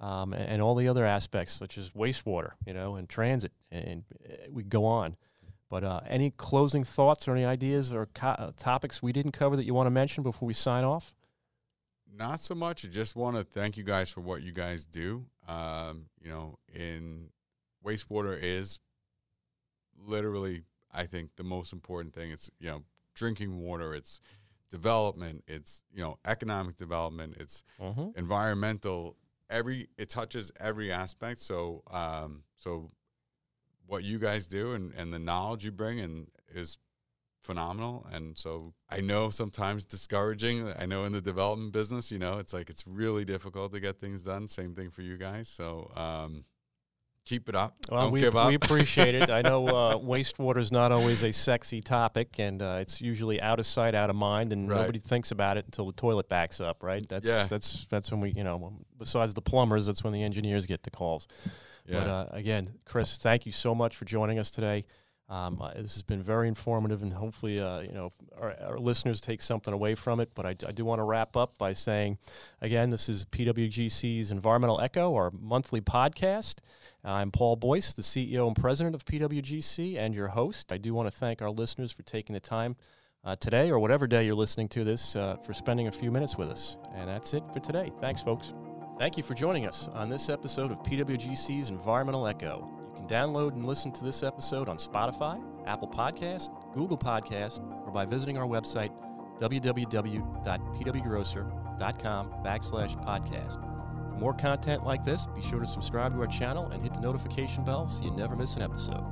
um, 0.00 0.32
and, 0.32 0.42
and 0.48 0.62
all 0.62 0.74
the 0.74 0.88
other 0.88 1.04
aspects 1.04 1.52
such 1.54 1.78
as 1.78 1.90
wastewater, 1.90 2.50
you 2.66 2.72
know, 2.72 2.96
and 2.96 3.08
transit, 3.08 3.52
and, 3.70 4.04
uh, 4.28 4.34
we 4.50 4.62
go 4.62 4.84
on. 4.84 5.16
But 5.68 5.82
uh, 5.84 6.00
any 6.06 6.30
closing 6.30 6.84
thoughts 6.84 7.26
or 7.26 7.32
any 7.32 7.44
ideas 7.44 7.92
or 7.92 8.06
co- 8.06 8.28
uh, 8.28 8.52
topics 8.56 9.02
we 9.02 9.12
didn't 9.12 9.32
cover 9.32 9.56
that 9.56 9.64
you 9.64 9.74
want 9.74 9.86
to 9.86 9.90
mention 9.90 10.22
before 10.22 10.46
we 10.46 10.54
sign 10.54 10.84
off? 10.84 11.12
Not 12.14 12.38
so 12.40 12.54
much. 12.54 12.84
I 12.84 12.88
just 12.88 13.16
want 13.16 13.36
to 13.36 13.42
thank 13.42 13.76
you 13.76 13.82
guys 13.82 14.08
for 14.10 14.20
what 14.20 14.42
you 14.42 14.52
guys 14.52 14.86
do. 14.86 15.26
Um, 15.48 16.06
you 16.22 16.30
know, 16.30 16.58
in 16.74 17.30
wastewater 17.84 18.38
is 18.40 18.78
literally, 19.98 20.62
I 20.92 21.06
think, 21.06 21.30
the 21.36 21.44
most 21.44 21.72
important 21.72 22.14
thing. 22.14 22.30
It's 22.30 22.48
you 22.60 22.68
know, 22.68 22.82
drinking 23.14 23.58
water. 23.60 23.94
It's 23.94 24.20
development. 24.70 25.44
It's 25.46 25.82
you 25.92 26.00
know, 26.02 26.18
economic 26.24 26.76
development. 26.76 27.36
It's 27.40 27.62
Mm-hmm. 27.80 28.18
environmental. 28.18 29.16
Every 29.48 29.88
it 29.96 30.10
touches 30.10 30.52
every 30.58 30.90
aspect. 30.90 31.40
So, 31.40 31.82
um, 31.90 32.42
so 32.56 32.90
what 33.86 34.02
you 34.02 34.18
guys 34.18 34.46
do 34.46 34.72
and 34.72 34.92
and 34.94 35.12
the 35.12 35.18
knowledge 35.18 35.64
you 35.64 35.72
bring 35.72 36.00
and 36.00 36.28
is 36.52 36.78
phenomenal. 37.42 38.06
And 38.12 38.36
so 38.36 38.74
I 38.90 39.00
know 39.00 39.30
sometimes 39.30 39.84
discouraging. 39.84 40.72
I 40.78 40.84
know 40.84 41.04
in 41.04 41.12
the 41.12 41.20
development 41.20 41.72
business, 41.72 42.10
you 42.10 42.18
know, 42.18 42.38
it's 42.38 42.52
like 42.52 42.68
it's 42.68 42.86
really 42.86 43.24
difficult 43.24 43.72
to 43.72 43.80
get 43.80 43.98
things 43.98 44.22
done. 44.22 44.48
Same 44.48 44.74
thing 44.74 44.90
for 44.90 45.02
you 45.02 45.16
guys. 45.16 45.48
So 45.48 45.90
um, 45.94 46.44
keep 47.26 47.48
it 47.50 47.54
up. 47.54 47.74
Well, 47.90 48.02
Don't 48.02 48.12
we, 48.12 48.20
give 48.20 48.34
up. 48.36 48.48
we 48.48 48.54
appreciate 48.54 49.14
it. 49.14 49.28
I 49.30 49.42
know 49.42 49.66
uh, 49.66 49.96
wastewater 49.98 50.58
is 50.58 50.72
not 50.72 50.92
always 50.92 51.22
a 51.22 51.32
sexy 51.32 51.82
topic, 51.82 52.38
and 52.38 52.62
uh, 52.62 52.78
it's 52.80 53.00
usually 53.02 53.40
out 53.42 53.58
of 53.60 53.66
sight, 53.66 53.94
out 53.94 54.08
of 54.08 54.16
mind, 54.16 54.52
and 54.52 54.68
Right. 54.70 54.80
nobody 54.80 54.98
thinks 55.00 55.32
about 55.32 55.58
it 55.58 55.64
until 55.66 55.86
the 55.86 55.92
toilet 55.92 56.28
backs 56.28 56.60
up, 56.60 56.82
right? 56.82 57.06
That's 57.06 57.26
Yeah. 57.26 57.44
that's 57.44 57.86
that's 57.90 58.10
when 58.10 58.20
we, 58.20 58.30
you 58.30 58.44
know, 58.44 58.72
besides 58.98 59.34
the 59.34 59.42
plumbers, 59.42 59.84
that's 59.86 60.02
when 60.02 60.12
the 60.14 60.22
engineers 60.22 60.64
get 60.64 60.82
the 60.84 60.90
calls. 60.90 61.26
yeah. 61.86 61.98
But 62.00 62.08
uh, 62.08 62.26
again, 62.30 62.70
Chris, 62.84 63.16
thank 63.18 63.44
you 63.44 63.52
so 63.52 63.74
much 63.74 63.96
for 63.96 64.04
joining 64.06 64.38
us 64.38 64.50
today. 64.50 64.84
Um, 65.28 65.60
uh, 65.60 65.72
this 65.74 65.94
has 65.94 66.02
been 66.02 66.22
very 66.22 66.46
informative, 66.46 67.02
and 67.02 67.12
hopefully, 67.12 67.60
uh, 67.60 67.80
you 67.80 67.92
know, 67.92 68.12
our, 68.40 68.54
our 68.62 68.78
listeners 68.78 69.20
take 69.20 69.42
something 69.42 69.74
away 69.74 69.96
from 69.96 70.20
it. 70.20 70.30
But 70.34 70.46
I, 70.46 70.50
I 70.50 70.72
do 70.72 70.84
want 70.84 71.00
to 71.00 71.02
wrap 71.02 71.36
up 71.36 71.58
by 71.58 71.72
saying, 71.72 72.18
again, 72.60 72.90
this 72.90 73.08
is 73.08 73.24
PWGC's 73.24 74.30
Environmental 74.30 74.80
Echo, 74.80 75.14
our 75.14 75.32
monthly 75.32 75.80
podcast. 75.80 76.56
I'm 77.02 77.32
Paul 77.32 77.56
Boyce, 77.56 77.92
the 77.92 78.02
CEO 78.02 78.46
and 78.46 78.54
president 78.54 78.94
of 78.94 79.04
PWGC, 79.04 79.98
and 79.98 80.14
your 80.14 80.28
host. 80.28 80.72
I 80.72 80.78
do 80.78 80.94
want 80.94 81.08
to 81.08 81.16
thank 81.16 81.42
our 81.42 81.50
listeners 81.50 81.90
for 81.90 82.02
taking 82.02 82.34
the 82.34 82.40
time 82.40 82.76
uh, 83.24 83.34
today, 83.34 83.70
or 83.70 83.80
whatever 83.80 84.06
day 84.06 84.24
you're 84.24 84.34
listening 84.34 84.68
to 84.68 84.84
this, 84.84 85.16
uh, 85.16 85.36
for 85.44 85.52
spending 85.52 85.88
a 85.88 85.92
few 85.92 86.12
minutes 86.12 86.36
with 86.36 86.48
us. 86.48 86.76
And 86.94 87.08
that's 87.08 87.34
it 87.34 87.42
for 87.52 87.58
today. 87.58 87.90
Thanks, 88.00 88.22
folks. 88.22 88.54
Thank 88.98 89.16
you 89.16 89.24
for 89.24 89.34
joining 89.34 89.66
us 89.66 89.88
on 89.92 90.08
this 90.08 90.28
episode 90.28 90.70
of 90.70 90.78
PWGC's 90.78 91.68
Environmental 91.68 92.26
Echo. 92.28 92.85
Can 93.06 93.32
download 93.32 93.52
and 93.52 93.64
listen 93.64 93.92
to 93.92 94.04
this 94.04 94.22
episode 94.22 94.68
on 94.68 94.76
Spotify, 94.76 95.42
Apple 95.66 95.88
Podcast, 95.88 96.50
Google 96.74 96.98
Podcast, 96.98 97.60
or 97.86 97.90
by 97.90 98.04
visiting 98.04 98.36
our 98.38 98.46
website, 98.46 98.90
www.pwgrosser.com 99.40 102.30
backslash 102.44 103.04
podcast. 103.04 103.54
For 104.10 104.16
more 104.18 104.34
content 104.34 104.84
like 104.84 105.04
this, 105.04 105.26
be 105.26 105.42
sure 105.42 105.60
to 105.60 105.66
subscribe 105.66 106.14
to 106.14 106.20
our 106.20 106.26
channel 106.26 106.70
and 106.70 106.82
hit 106.82 106.94
the 106.94 107.00
notification 107.00 107.64
bell 107.64 107.86
so 107.86 108.04
you 108.04 108.10
never 108.12 108.34
miss 108.34 108.56
an 108.56 108.62
episode. 108.62 109.04